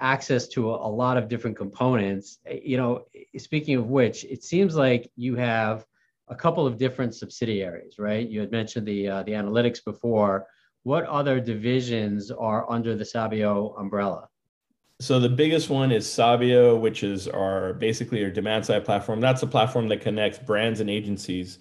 access 0.00 0.48
to 0.48 0.70
a, 0.70 0.88
a 0.88 0.90
lot 0.90 1.16
of 1.16 1.28
different 1.28 1.56
components. 1.56 2.38
You 2.50 2.76
know, 2.76 3.06
speaking 3.38 3.76
of 3.76 3.86
which, 3.86 4.24
it 4.24 4.42
seems 4.42 4.74
like 4.74 5.10
you 5.14 5.36
have 5.36 5.86
a 6.26 6.34
couple 6.34 6.66
of 6.66 6.76
different 6.76 7.14
subsidiaries, 7.14 7.98
right? 7.98 8.26
You 8.28 8.40
had 8.40 8.50
mentioned 8.50 8.88
the 8.88 9.08
uh, 9.08 9.22
the 9.22 9.32
analytics 9.32 9.84
before. 9.84 10.48
What 10.84 11.04
other 11.06 11.40
divisions 11.40 12.30
are 12.30 12.70
under 12.70 12.94
the 12.94 13.04
Sabio 13.04 13.74
umbrella? 13.78 14.28
So 15.00 15.18
the 15.18 15.30
biggest 15.30 15.70
one 15.70 15.90
is 15.90 16.10
Sabio, 16.10 16.76
which 16.76 17.02
is 17.02 17.26
our 17.26 17.74
basically 17.74 18.22
our 18.22 18.30
demand 18.30 18.66
side 18.66 18.84
platform. 18.84 19.20
That's 19.20 19.42
a 19.42 19.46
platform 19.46 19.88
that 19.88 20.02
connects 20.02 20.38
brands 20.38 20.80
and 20.80 20.88
agencies 20.88 21.58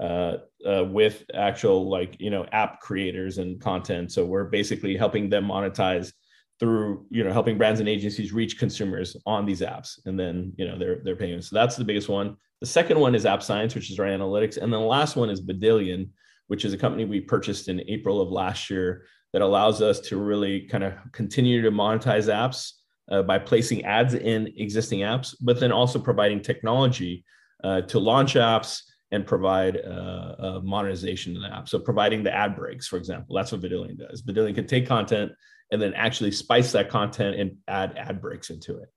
uh, 0.00 0.38
uh, 0.66 0.84
with 0.84 1.24
actual 1.34 1.88
like 1.88 2.20
you 2.20 2.30
know 2.30 2.46
app 2.52 2.80
creators 2.80 3.38
and 3.38 3.60
content. 3.60 4.10
So 4.12 4.24
we're 4.24 4.44
basically 4.44 4.96
helping 4.96 5.30
them 5.30 5.46
monetize 5.46 6.12
through 6.58 7.06
you 7.10 7.22
know 7.22 7.32
helping 7.32 7.56
brands 7.56 7.78
and 7.78 7.88
agencies 7.88 8.32
reach 8.32 8.58
consumers 8.58 9.16
on 9.24 9.46
these 9.46 9.60
apps, 9.60 10.00
and 10.04 10.18
then 10.18 10.52
you 10.56 10.66
know 10.66 10.76
they're 10.76 11.00
they're 11.04 11.16
paying. 11.16 11.40
So 11.40 11.54
that's 11.54 11.76
the 11.76 11.84
biggest 11.84 12.08
one. 12.08 12.36
The 12.60 12.66
second 12.66 12.98
one 12.98 13.14
is 13.14 13.24
App 13.24 13.42
Science, 13.42 13.74
which 13.76 13.90
is 13.90 14.00
our 14.00 14.06
analytics, 14.06 14.56
and 14.56 14.72
then 14.72 14.80
the 14.80 14.86
last 14.86 15.14
one 15.14 15.30
is 15.30 15.40
Vidillion, 15.40 16.08
which 16.48 16.64
is 16.64 16.72
a 16.72 16.78
company 16.78 17.04
we 17.04 17.20
purchased 17.20 17.68
in 17.68 17.80
April 17.88 18.20
of 18.20 18.30
last 18.30 18.70
year 18.70 19.06
that 19.32 19.42
allows 19.42 19.82
us 19.82 20.00
to 20.00 20.16
really 20.16 20.62
kind 20.62 20.84
of 20.84 20.94
continue 21.12 21.62
to 21.62 21.70
monetize 21.70 22.32
apps 22.32 22.72
uh, 23.10 23.22
by 23.22 23.38
placing 23.38 23.84
ads 23.84 24.14
in 24.14 24.52
existing 24.56 25.00
apps, 25.00 25.34
but 25.40 25.58
then 25.60 25.72
also 25.72 25.98
providing 25.98 26.40
technology 26.40 27.24
uh, 27.62 27.80
to 27.82 27.98
launch 27.98 28.34
apps 28.34 28.82
and 29.10 29.26
provide 29.26 29.76
uh, 29.76 30.60
monetization 30.62 31.36
of 31.36 31.42
the 31.42 31.56
app. 31.56 31.68
So 31.68 31.78
providing 31.78 32.22
the 32.22 32.34
ad 32.34 32.56
breaks, 32.56 32.86
for 32.86 32.96
example, 32.96 33.36
that's 33.36 33.52
what 33.52 33.60
Vidillion 33.60 33.98
does. 33.98 34.22
Vidillion 34.22 34.54
can 34.54 34.66
take 34.66 34.86
content 34.86 35.32
and 35.70 35.80
then 35.80 35.94
actually 35.94 36.30
spice 36.30 36.72
that 36.72 36.88
content 36.88 37.38
and 37.38 37.56
add 37.68 37.96
ad 37.96 38.20
breaks 38.20 38.50
into 38.50 38.78
it. 38.78 38.88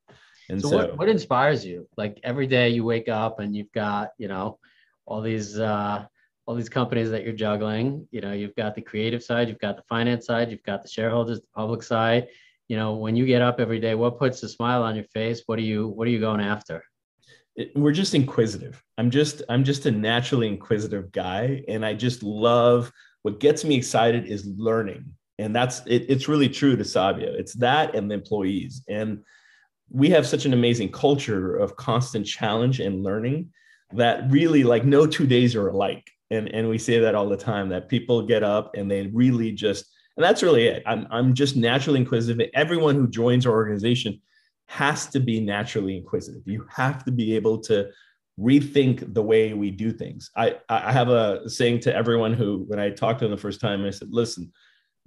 And 0.50 0.62
so, 0.62 0.70
so 0.70 0.78
what, 0.78 0.98
what 0.98 1.10
inspires 1.10 1.66
you? 1.66 1.88
Like 1.98 2.20
every 2.24 2.48
day 2.48 2.70
you 2.70 2.84
wake 2.84 3.10
up 3.10 3.40
and 3.40 3.56
you've 3.56 3.72
got, 3.72 4.10
you 4.18 4.28
know, 4.28 4.60
all 5.06 5.22
these 5.22 5.60
uh, 5.60 6.06
all 6.48 6.56
these 6.56 6.70
companies 6.70 7.12
that 7.12 7.24
you're 7.24 7.34
juggling. 7.34 8.08
You 8.12 8.22
know, 8.22 8.32
you've 8.32 8.56
got 8.56 8.74
the 8.74 8.82
creative 8.82 9.22
side, 9.22 9.50
you've 9.50 9.60
got 9.60 9.76
the 9.76 9.84
finance 9.84 10.26
side, 10.26 10.50
you've 10.50 10.64
got 10.64 10.82
the 10.82 10.88
shareholders, 10.88 11.42
the 11.42 11.48
public 11.54 11.84
side. 11.84 12.28
You 12.70 12.78
know, 12.78 12.96
when 12.96 13.16
you 13.16 13.26
get 13.26 13.42
up 13.42 13.60
every 13.60 13.80
day, 13.80 13.96
what 13.96 14.18
puts 14.18 14.42
a 14.44 14.50
smile 14.50 14.82
on 14.82 14.96
your 14.96 15.06
face? 15.06 15.44
What 15.46 15.60
are 15.60 15.64
you 15.64 15.90
What 15.90 16.08
are 16.08 16.12
you 16.12 16.20
going 16.20 16.42
after? 16.42 16.84
we're 17.76 17.92
just 17.92 18.14
inquisitive. 18.14 18.84
I'm 18.98 19.10
just 19.10 19.42
I'm 19.50 19.64
just 19.64 19.86
a 19.86 19.92
naturally 19.92 20.48
inquisitive 20.48 21.12
guy, 21.12 21.64
and 21.68 21.86
I 21.86 21.94
just 21.94 22.24
love 22.24 22.92
what 23.24 23.40
gets 23.40 23.66
me 23.66 23.76
excited 23.76 24.28
is 24.28 24.48
learning, 24.58 25.06
and 25.40 25.56
that's 25.56 25.82
it, 25.88 26.06
it's 26.08 26.28
really 26.28 26.50
true 26.50 26.76
to 26.76 26.86
Sabio. 26.86 27.34
It's 27.34 27.54
that 27.56 27.96
and 27.96 28.10
the 28.10 28.16
employees, 28.16 28.84
and 28.88 29.24
we 29.90 30.10
have 30.12 30.28
such 30.28 30.46
an 30.46 30.54
amazing 30.54 30.92
culture 30.92 31.56
of 31.56 31.76
constant 31.76 32.28
challenge 32.28 32.80
and 32.80 33.04
learning 33.04 33.50
that 33.94 34.30
really 34.30 34.64
like 34.64 34.86
no 34.86 35.08
two 35.08 35.26
days 35.26 35.56
are 35.56 35.70
alike 35.70 36.08
and 36.32 36.48
and 36.54 36.70
we 36.70 36.78
say 36.78 37.00
that 37.00 37.16
all 37.16 37.30
the 37.30 37.38
time 37.38 37.70
that 37.70 37.90
people 37.90 38.22
get 38.22 38.44
up 38.44 38.76
and 38.76 38.90
they 38.90 39.08
really 39.08 39.52
just 39.52 39.86
and 40.16 40.24
that's 40.24 40.42
really 40.42 40.66
it. 40.66 40.82
I'm, 40.88 41.08
I'm 41.12 41.36
just 41.36 41.56
naturally 41.56 42.00
inquisitive. 42.00 42.50
Everyone 42.56 42.96
who 42.96 43.08
joins 43.08 43.46
our 43.46 43.54
organization 43.54 44.20
has 44.66 45.06
to 45.08 45.20
be 45.20 45.40
naturally 45.40 45.96
inquisitive. 45.96 46.42
You 46.46 46.66
have 46.72 47.06
to 47.06 47.12
be 47.12 47.36
able 47.36 47.60
to 47.60 47.92
rethink 48.40 49.14
the 49.14 49.22
way 49.22 49.54
we 49.54 49.72
do 49.72 49.92
things. 49.92 50.32
I 50.36 50.58
i 50.70 50.92
have 50.92 51.10
a 51.10 51.50
saying 51.50 51.82
to 51.82 51.96
everyone 51.96 52.34
who 52.34 52.66
when 52.68 52.80
i 52.80 52.90
talked 52.90 53.20
to 53.20 53.26
them 53.26 53.32
the 53.32 53.42
first 53.42 53.62
time 53.62 53.86
i 53.86 53.90
said 53.90 54.10
listen 54.12 54.52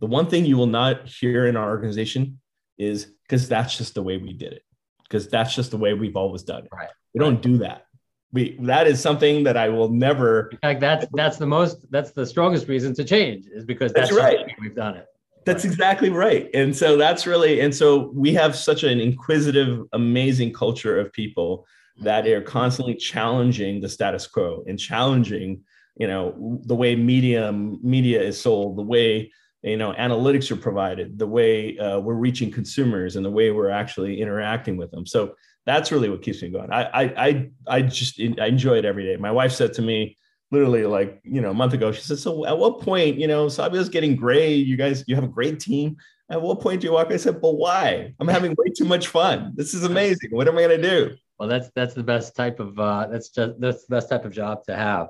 the 0.00 0.06
one 0.06 0.26
thing 0.26 0.46
you 0.46 0.56
will 0.56 0.66
not 0.66 1.06
hear 1.06 1.46
in 1.46 1.56
our 1.56 1.68
organization 1.68 2.40
is 2.78 3.12
because 3.22 3.48
that's 3.48 3.76
just 3.76 3.94
the 3.94 4.02
way 4.02 4.16
we 4.16 4.32
did 4.32 4.54
it. 4.54 4.62
Because 5.02 5.28
that's 5.28 5.54
just 5.54 5.70
the 5.70 5.76
way 5.76 5.92
we've 5.92 6.16
always 6.16 6.42
done 6.42 6.64
it 6.64 6.70
right. 6.72 6.88
We 7.14 7.18
don't 7.18 7.42
do 7.42 7.58
that 7.58 7.84
we 8.32 8.56
that 8.60 8.86
is 8.86 9.00
something 9.00 9.44
that 9.44 9.56
I 9.56 9.68
will 9.68 9.88
never. 9.88 10.50
In 10.52 10.58
fact, 10.58 10.80
that's 10.80 11.06
that's 11.14 11.36
the 11.36 11.46
most 11.46 11.90
that's 11.90 12.12
the 12.12 12.24
strongest 12.24 12.68
reason 12.68 12.94
to 12.94 13.04
change 13.04 13.46
is 13.52 13.64
because 13.64 13.92
that's, 13.92 14.10
that's 14.10 14.20
right. 14.20 14.46
we've 14.60 14.74
done 14.74 14.96
it. 14.96 15.06
That's 15.46 15.64
exactly 15.64 16.10
right. 16.10 16.48
And 16.54 16.76
so 16.76 16.96
that's 16.96 17.26
really 17.26 17.60
and 17.60 17.74
so 17.74 18.10
we 18.14 18.32
have 18.34 18.54
such 18.54 18.84
an 18.84 19.00
inquisitive, 19.00 19.84
amazing 19.92 20.52
culture 20.52 21.00
of 21.00 21.12
people 21.12 21.66
that 22.02 22.26
are 22.26 22.40
constantly 22.40 22.94
challenging 22.94 23.80
the 23.80 23.88
status 23.88 24.26
quo 24.26 24.64
and 24.66 24.78
challenging, 24.78 25.62
you 25.96 26.06
know, 26.06 26.60
the 26.64 26.74
way 26.74 26.94
media 26.94 27.52
media 27.52 28.22
is 28.22 28.40
sold, 28.40 28.78
the 28.78 28.82
way 28.82 29.32
you 29.62 29.76
know 29.76 29.92
analytics 29.94 30.50
are 30.50 30.56
provided, 30.56 31.18
the 31.18 31.26
way 31.26 31.76
uh, 31.78 31.98
we're 31.98 32.14
reaching 32.14 32.50
consumers, 32.50 33.16
and 33.16 33.24
the 33.24 33.30
way 33.30 33.50
we're 33.50 33.70
actually 33.70 34.20
interacting 34.20 34.76
with 34.76 34.90
them. 34.90 35.06
So 35.06 35.34
that's 35.70 35.92
really 35.92 36.08
what 36.08 36.22
keeps 36.22 36.42
me 36.42 36.48
going. 36.48 36.72
I 36.72 36.82
I 36.82 37.02
I, 37.28 37.50
I 37.68 37.82
just 37.82 38.20
I 38.20 38.46
enjoy 38.46 38.78
it 38.78 38.84
every 38.84 39.04
day. 39.04 39.16
My 39.16 39.30
wife 39.30 39.52
said 39.52 39.72
to 39.74 39.82
me 39.82 40.16
literally 40.50 40.84
like 40.84 41.20
you 41.22 41.40
know 41.40 41.50
a 41.50 41.54
month 41.54 41.74
ago 41.74 41.92
she 41.92 42.00
said 42.00 42.18
so 42.18 42.44
at 42.44 42.58
what 42.58 42.80
point 42.80 43.16
you 43.16 43.28
know 43.28 43.48
sabio's 43.48 43.88
getting 43.88 44.16
gray. 44.16 44.52
You 44.52 44.76
guys 44.76 45.04
you 45.06 45.14
have 45.14 45.24
a 45.24 45.28
great 45.28 45.60
team. 45.60 45.96
At 46.28 46.42
what 46.42 46.60
point 46.60 46.80
do 46.80 46.86
you 46.86 46.92
walk 46.92 47.10
i 47.10 47.16
said 47.16 47.40
but 47.40 47.52
why? 47.52 48.14
I'm 48.20 48.28
having 48.28 48.54
way 48.58 48.70
too 48.76 48.84
much 48.84 49.08
fun. 49.08 49.52
This 49.56 49.74
is 49.74 49.84
amazing. 49.84 50.30
What 50.30 50.48
am 50.48 50.58
i 50.58 50.62
going 50.62 50.80
to 50.80 50.90
do? 50.90 51.16
Well 51.38 51.48
that's 51.48 51.70
that's 51.74 51.94
the 51.94 52.02
best 52.02 52.34
type 52.34 52.58
of 52.60 52.78
uh 52.78 53.06
that's 53.06 53.28
just 53.30 53.60
that's 53.60 53.86
the 53.86 53.94
best 53.94 54.08
type 54.10 54.24
of 54.24 54.32
job 54.32 54.64
to 54.64 54.76
have. 54.76 55.08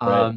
Um 0.00 0.10
right. 0.10 0.34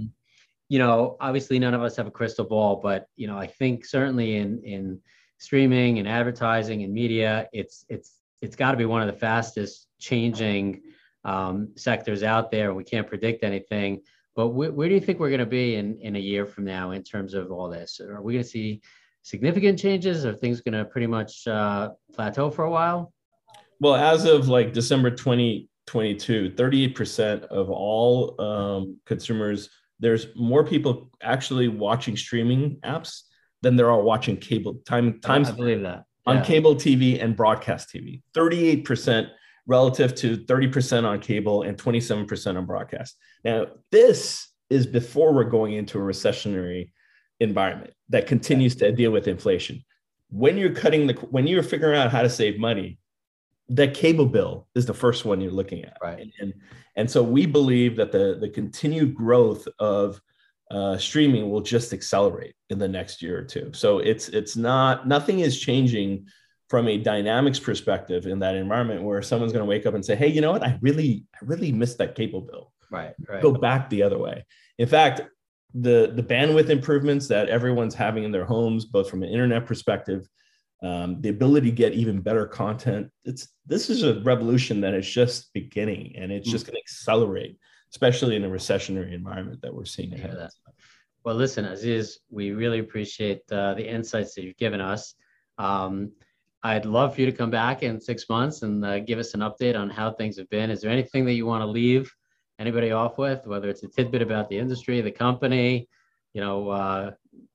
you 0.70 0.80
know 0.80 1.18
obviously 1.20 1.60
none 1.60 1.74
of 1.74 1.84
us 1.84 1.98
have 1.98 2.08
a 2.08 2.12
crystal 2.12 2.46
ball 2.46 2.78
but 2.82 3.08
you 3.16 3.28
know 3.28 3.38
i 3.38 3.48
think 3.48 3.86
certainly 3.86 4.38
in 4.38 4.62
in 4.64 5.00
streaming 5.38 6.00
and 6.00 6.08
advertising 6.08 6.84
and 6.84 6.94
media 6.94 7.48
it's 7.52 7.86
it's 7.90 8.22
it's 8.46 8.56
got 8.56 8.72
to 8.72 8.78
be 8.78 8.86
one 8.86 9.02
of 9.02 9.08
the 9.08 9.20
fastest 9.20 9.88
changing 10.00 10.84
um, 11.24 11.70
sectors 11.76 12.22
out 12.22 12.52
there. 12.52 12.74
We 12.74 12.84
can't 12.84 13.08
predict 13.08 13.44
anything. 13.44 14.02
But 14.36 14.50
wh- 14.50 14.78
where 14.78 14.88
do 14.88 14.94
you 14.94 15.02
think 15.02 15.20
we're 15.20 15.30
going 15.30 15.40
to 15.40 15.46
be 15.48 15.76
in, 15.76 15.98
in 16.00 16.16
a 16.16 16.20
year 16.20 16.46
from 16.46 16.66
now 16.66 16.92
in 16.92 17.04
terms 17.04 17.34
of 17.34 17.52
all 17.52 17.70
this? 17.70 18.00
Are 18.00 18.22
we 18.22 18.34
going 18.34 18.44
to 18.44 18.50
see 18.50 18.82
significant 19.24 19.80
changes? 19.80 20.26
Are 20.26 20.34
things 20.34 20.62
going 20.62 20.76
to 20.76 20.86
pretty 20.86 21.08
much 21.08 21.48
uh, 21.48 21.90
plateau 22.14 22.52
for 22.52 22.66
a 22.66 22.70
while? 22.70 23.12
Well, 23.80 23.96
as 23.96 24.26
of 24.26 24.48
like 24.48 24.74
December 24.74 25.10
2022, 25.10 26.52
38% 26.52 27.44
of 27.46 27.70
all 27.72 28.40
um, 28.40 28.98
consumers, 29.06 29.70
there's 30.00 30.28
more 30.36 30.64
people 30.64 31.10
actually 31.24 31.68
watching 31.68 32.16
streaming 32.16 32.78
apps 32.86 33.24
than 33.64 33.76
there 33.76 33.90
are 33.90 34.04
watching 34.04 34.38
cable 34.38 34.76
time 34.86 35.20
times. 35.20 35.50
I 35.50 35.54
believe 35.54 35.82
that 35.82 36.04
on 36.26 36.44
cable 36.44 36.76
TV 36.76 37.24
and 37.24 37.36
broadcast 37.36 37.90
TV. 37.90 38.22
38% 38.34 39.30
relative 39.68 40.16
to 40.16 40.38
30% 40.38 41.06
on 41.06 41.20
cable 41.20 41.64
and 41.64 41.78
27% 41.78 42.58
on 42.58 42.66
broadcast. 42.66 43.18
Now, 43.44 43.68
this 43.92 44.50
is 44.70 44.88
before 44.88 45.34
we're 45.34 45.44
going 45.44 45.74
into 45.74 46.00
a 46.00 46.02
recessionary 46.02 46.92
environment 47.40 47.94
that 48.10 48.28
continues 48.28 48.76
to 48.78 48.92
deal 48.92 49.12
with 49.12 49.28
inflation. 49.28 49.84
When 50.30 50.58
you're 50.58 50.74
cutting 50.74 51.08
the 51.08 51.14
when 51.14 51.48
you're 51.48 51.64
figuring 51.64 51.98
out 51.98 52.12
how 52.12 52.24
to 52.24 52.30
save 52.30 52.60
money, 52.60 52.98
that 53.70 53.94
cable 53.94 54.26
bill 54.26 54.68
is 54.76 54.86
the 54.86 54.94
first 54.94 55.26
one 55.26 55.42
you're 55.42 55.52
looking 55.52 55.84
at. 55.84 55.98
Right. 56.02 56.20
And, 56.20 56.32
and, 56.40 56.54
and 56.96 57.12
so 57.12 57.24
we 57.24 57.46
believe 57.46 57.96
that 57.98 58.12
the, 58.12 58.38
the 58.40 58.50
continued 58.50 59.16
growth 59.16 59.68
of 59.80 60.20
uh, 60.72 60.98
streaming 60.98 61.50
will 61.50 61.62
just 61.62 61.94
accelerate 61.94 62.56
in 62.70 62.80
the 62.80 62.88
next 62.88 63.22
year 63.22 63.38
or 63.38 63.44
two. 63.44 63.72
So 63.74 64.00
it's 64.00 64.30
it's 64.30 64.56
not 64.56 65.08
nothing 65.08 65.40
is 65.40 65.60
changing 65.60 66.28
from 66.70 66.88
a 66.88 66.98
dynamics 66.98 67.60
perspective 67.60 68.26
in 68.26 68.40
that 68.40 68.56
environment 68.56 69.04
where 69.04 69.22
someone's 69.22 69.54
going 69.54 69.64
to 69.64 69.70
wake 69.70 69.86
up 69.86 69.94
and 69.94 70.04
say, 70.04 70.16
"Hey, 70.16 70.28
you 70.28 70.42
know 70.42 70.52
what? 70.52 70.64
I 70.64 70.78
really 70.82 71.26
I 71.36 71.46
really 71.46 71.72
missed 71.72 72.00
that 72.00 72.16
cable 72.16 72.42
bill." 72.42 72.72
Right. 72.90 73.14
Right. 73.28 73.42
Go 73.42 73.52
back 73.52 73.90
the 73.90 74.04
other 74.04 74.18
way. 74.18 74.46
In 74.78 74.88
fact, 74.88 75.22
the 75.74 76.12
the 76.16 76.24
bandwidth 76.24 76.70
improvements 76.70 77.28
that 77.28 77.50
everyone's 77.50 77.94
having 77.94 78.24
in 78.24 78.32
their 78.32 78.46
homes, 78.46 78.86
both 78.86 79.10
from 79.10 79.22
an 79.22 79.30
internet 79.30 79.66
perspective, 79.66 80.28
um, 80.82 81.22
the 81.22 81.30
ability 81.30 81.70
to 81.70 81.76
get 81.76 81.94
even 81.94 82.22
better 82.22 82.48
content. 82.48 83.12
It's 83.24 83.50
this 83.66 83.90
is 83.90 84.04
a 84.04 84.22
revolution 84.22 84.82
that 84.82 84.94
is 84.96 85.08
just 85.08 85.54
beginning, 85.54 86.16
and 86.18 86.32
it's 86.32 86.48
mm. 86.48 86.52
just 86.52 86.66
going 86.66 86.76
to 86.76 86.82
accelerate 86.82 87.60
especially 87.92 88.36
in 88.36 88.44
a 88.44 88.50
recessionary 88.50 89.14
environment 89.14 89.62
that 89.62 89.74
we're 89.74 89.86
seeing 89.86 90.14
ahead. 90.14 90.50
Well, 91.24 91.36
listen, 91.36 91.66
Aziz, 91.66 92.20
we 92.30 92.52
really 92.52 92.80
appreciate 92.80 93.42
uh, 93.52 93.74
the 93.74 93.88
insights 93.88 94.36
that 94.36 94.44
you've 94.44 94.58
given 94.58 94.80
us. 94.80 95.16
Um, 95.58 96.12
I'd 96.62 96.86
love 96.86 97.16
for 97.16 97.22
you 97.22 97.28
to 97.28 97.32
come 97.32 97.52
back 97.52 97.84
in 97.84 98.00
six 98.00 98.28
months 98.30 98.62
and 98.62 98.84
uh, 98.86 99.00
give 99.00 99.20
us 99.20 99.34
an 99.34 99.42
update 99.42 99.78
on 99.78 99.90
how 99.90 100.12
things 100.12 100.38
have 100.38 100.50
been. 100.50 100.70
Is 100.70 100.82
there 100.82 100.92
anything 100.92 101.26
that 101.26 101.34
you 101.34 101.46
want 101.46 101.62
to 101.62 101.68
leave 101.68 102.12
anybody 102.60 102.92
off 102.92 103.18
with, 103.18 103.46
whether 103.46 103.70
it's 103.70 103.84
a 103.84 103.88
tidbit 103.88 104.22
about 104.22 104.50
the 104.50 104.58
industry, 104.58 105.02
the 105.02 105.12
company, 105.12 105.88
you 106.34 106.42
know, 106.42 106.70
uh, 106.70 107.12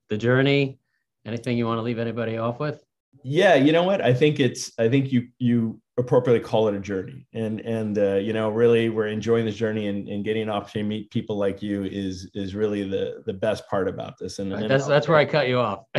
the 0.09 0.17
journey, 0.17 0.79
anything 1.25 1.57
you 1.57 1.67
want 1.67 1.79
to 1.79 1.83
leave 1.83 1.99
anybody 1.99 2.39
off 2.39 2.61
with? 2.61 2.85
Yeah, 3.23 3.55
you 3.55 3.73
know 3.73 3.83
what? 3.83 4.01
I 4.01 4.15
think 4.15 4.41
it's. 4.41 4.73
I 4.79 4.89
think 4.89 5.13
you 5.13 5.29
you 5.39 5.81
appropriately 6.01 6.41
call 6.41 6.67
it 6.67 6.75
a 6.75 6.81
journey 6.81 7.27
and 7.33 7.61
and 7.61 7.99
uh, 7.99 8.15
you 8.15 8.33
know 8.33 8.51
really 8.51 8.89
we're 8.89 9.07
enjoying 9.07 9.45
this 9.45 9.55
journey 9.55 9.87
and, 9.87 10.09
and 10.09 10.25
getting 10.25 10.43
an 10.43 10.51
opportunity 10.51 10.83
to 10.83 10.89
meet 10.89 11.11
people 11.11 11.37
like 11.37 11.63
you 11.63 11.85
is 11.85 12.29
is 12.35 12.55
really 12.55 12.89
the 12.89 13.23
the 13.27 13.33
best 13.33 13.69
part 13.69 13.87
about 13.87 14.19
this 14.19 14.41
and, 14.41 14.51
right, 14.51 14.63
and 14.63 14.71
that's 14.71 14.87
that's 14.87 15.07
where 15.07 15.19
i 15.19 15.25
cut 15.25 15.47
you 15.47 15.59
off 15.59 15.85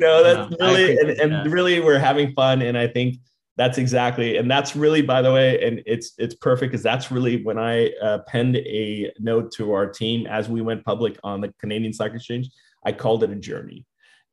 no 0.00 0.24
that's 0.24 0.58
no, 0.58 0.66
really 0.66 0.98
and, 0.98 1.10
and 1.10 1.32
that. 1.32 1.46
really 1.48 1.80
we're 1.80 1.98
having 1.98 2.32
fun 2.32 2.62
and 2.62 2.76
i 2.76 2.86
think 2.86 3.16
that's 3.56 3.78
exactly 3.78 4.38
and 4.38 4.50
that's 4.50 4.74
really 4.74 5.02
by 5.02 5.20
the 5.20 5.32
way 5.32 5.62
and 5.64 5.82
it's 5.84 6.12
it's 6.18 6.34
perfect 6.34 6.72
because 6.72 6.82
that's 6.82 7.10
really 7.10 7.42
when 7.44 7.58
i 7.58 7.90
uh, 8.02 8.18
penned 8.26 8.56
a 8.56 9.12
note 9.18 9.52
to 9.52 9.72
our 9.72 9.86
team 9.86 10.26
as 10.26 10.48
we 10.48 10.62
went 10.62 10.84
public 10.84 11.18
on 11.22 11.40
the 11.40 11.52
canadian 11.60 11.92
stock 11.92 12.14
exchange 12.14 12.48
i 12.84 12.92
called 12.92 13.22
it 13.22 13.30
a 13.30 13.36
journey 13.36 13.84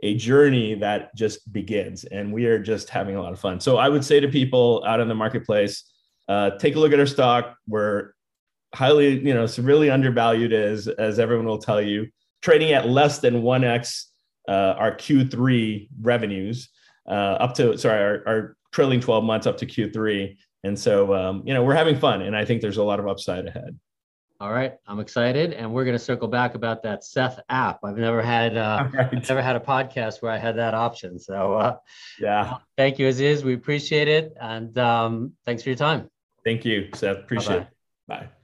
a 0.01 0.15
journey 0.15 0.75
that 0.75 1.15
just 1.15 1.51
begins 1.51 2.03
and 2.03 2.31
we 2.31 2.45
are 2.45 2.59
just 2.59 2.89
having 2.89 3.15
a 3.15 3.21
lot 3.21 3.33
of 3.33 3.39
fun. 3.39 3.59
So 3.59 3.77
i 3.77 3.89
would 3.89 4.03
say 4.03 4.19
to 4.19 4.27
people 4.27 4.83
out 4.85 4.99
in 4.99 5.07
the 5.07 5.15
marketplace 5.15 5.91
uh, 6.27 6.51
take 6.57 6.75
a 6.75 6.79
look 6.79 6.91
at 6.91 6.99
our 6.99 7.05
stock. 7.05 7.55
We're 7.67 8.11
highly 8.73 9.19
you 9.19 9.33
know 9.33 9.45
severely 9.45 9.89
undervalued 9.89 10.51
as 10.51 10.87
as 10.87 11.17
everyone 11.17 11.45
will 11.45 11.57
tell 11.57 11.81
you 11.81 12.07
trading 12.41 12.73
at 12.73 12.87
less 12.87 13.19
than 13.19 13.41
1x 13.41 14.03
uh, 14.49 14.75
our 14.77 14.95
q3 14.95 15.87
revenues 16.01 16.69
uh, 17.07 17.37
up 17.39 17.55
to 17.55 17.77
sorry 17.77 18.01
our, 18.01 18.23
our, 18.27 18.57
trailing 18.73 18.99
12 18.99 19.23
months 19.23 19.47
up 19.47 19.55
to 19.57 19.65
q3 19.65 20.35
and 20.65 20.77
so 20.77 21.13
um, 21.13 21.41
you 21.45 21.53
know 21.53 21.63
we're 21.63 21.73
having 21.73 21.97
fun 21.97 22.21
and 22.21 22.35
i 22.35 22.43
think 22.43 22.61
there's 22.61 22.75
a 22.75 22.83
lot 22.83 22.99
of 22.99 23.07
upside 23.07 23.47
ahead 23.47 23.79
all 24.45 24.53
right, 24.53 24.73
I'm 24.85 24.99
excited, 24.99 25.53
and 25.53 25.73
we're 25.73 25.85
going 25.85 25.97
to 25.97 26.03
circle 26.03 26.27
back 26.27 26.53
about 26.53 26.83
that 26.83 27.03
Seth 27.03 27.39
app. 27.49 27.79
I've 27.83 27.97
never 27.97 28.21
had 28.21 28.55
uh, 28.55 28.87
right. 28.93 29.11
never 29.27 29.41
had 29.41 29.55
a 29.55 29.59
podcast 29.59 30.21
where 30.21 30.31
I 30.31 30.37
had 30.37 30.57
that 30.57 30.75
option. 30.75 31.17
So 31.17 31.55
uh, 31.55 31.77
yeah, 32.19 32.57
thank 32.77 32.99
you, 32.99 33.07
Aziz. 33.07 33.43
We 33.43 33.55
appreciate 33.55 34.07
it, 34.07 34.35
and 34.39 34.77
um, 34.77 35.33
thanks 35.45 35.63
for 35.63 35.69
your 35.69 35.77
time. 35.77 36.11
Thank 36.43 36.63
you, 36.63 36.89
Seth. 36.93 37.17
Appreciate 37.17 37.65
Bye-bye. 38.07 38.19
it. 38.19 38.27
Bye. 38.27 38.34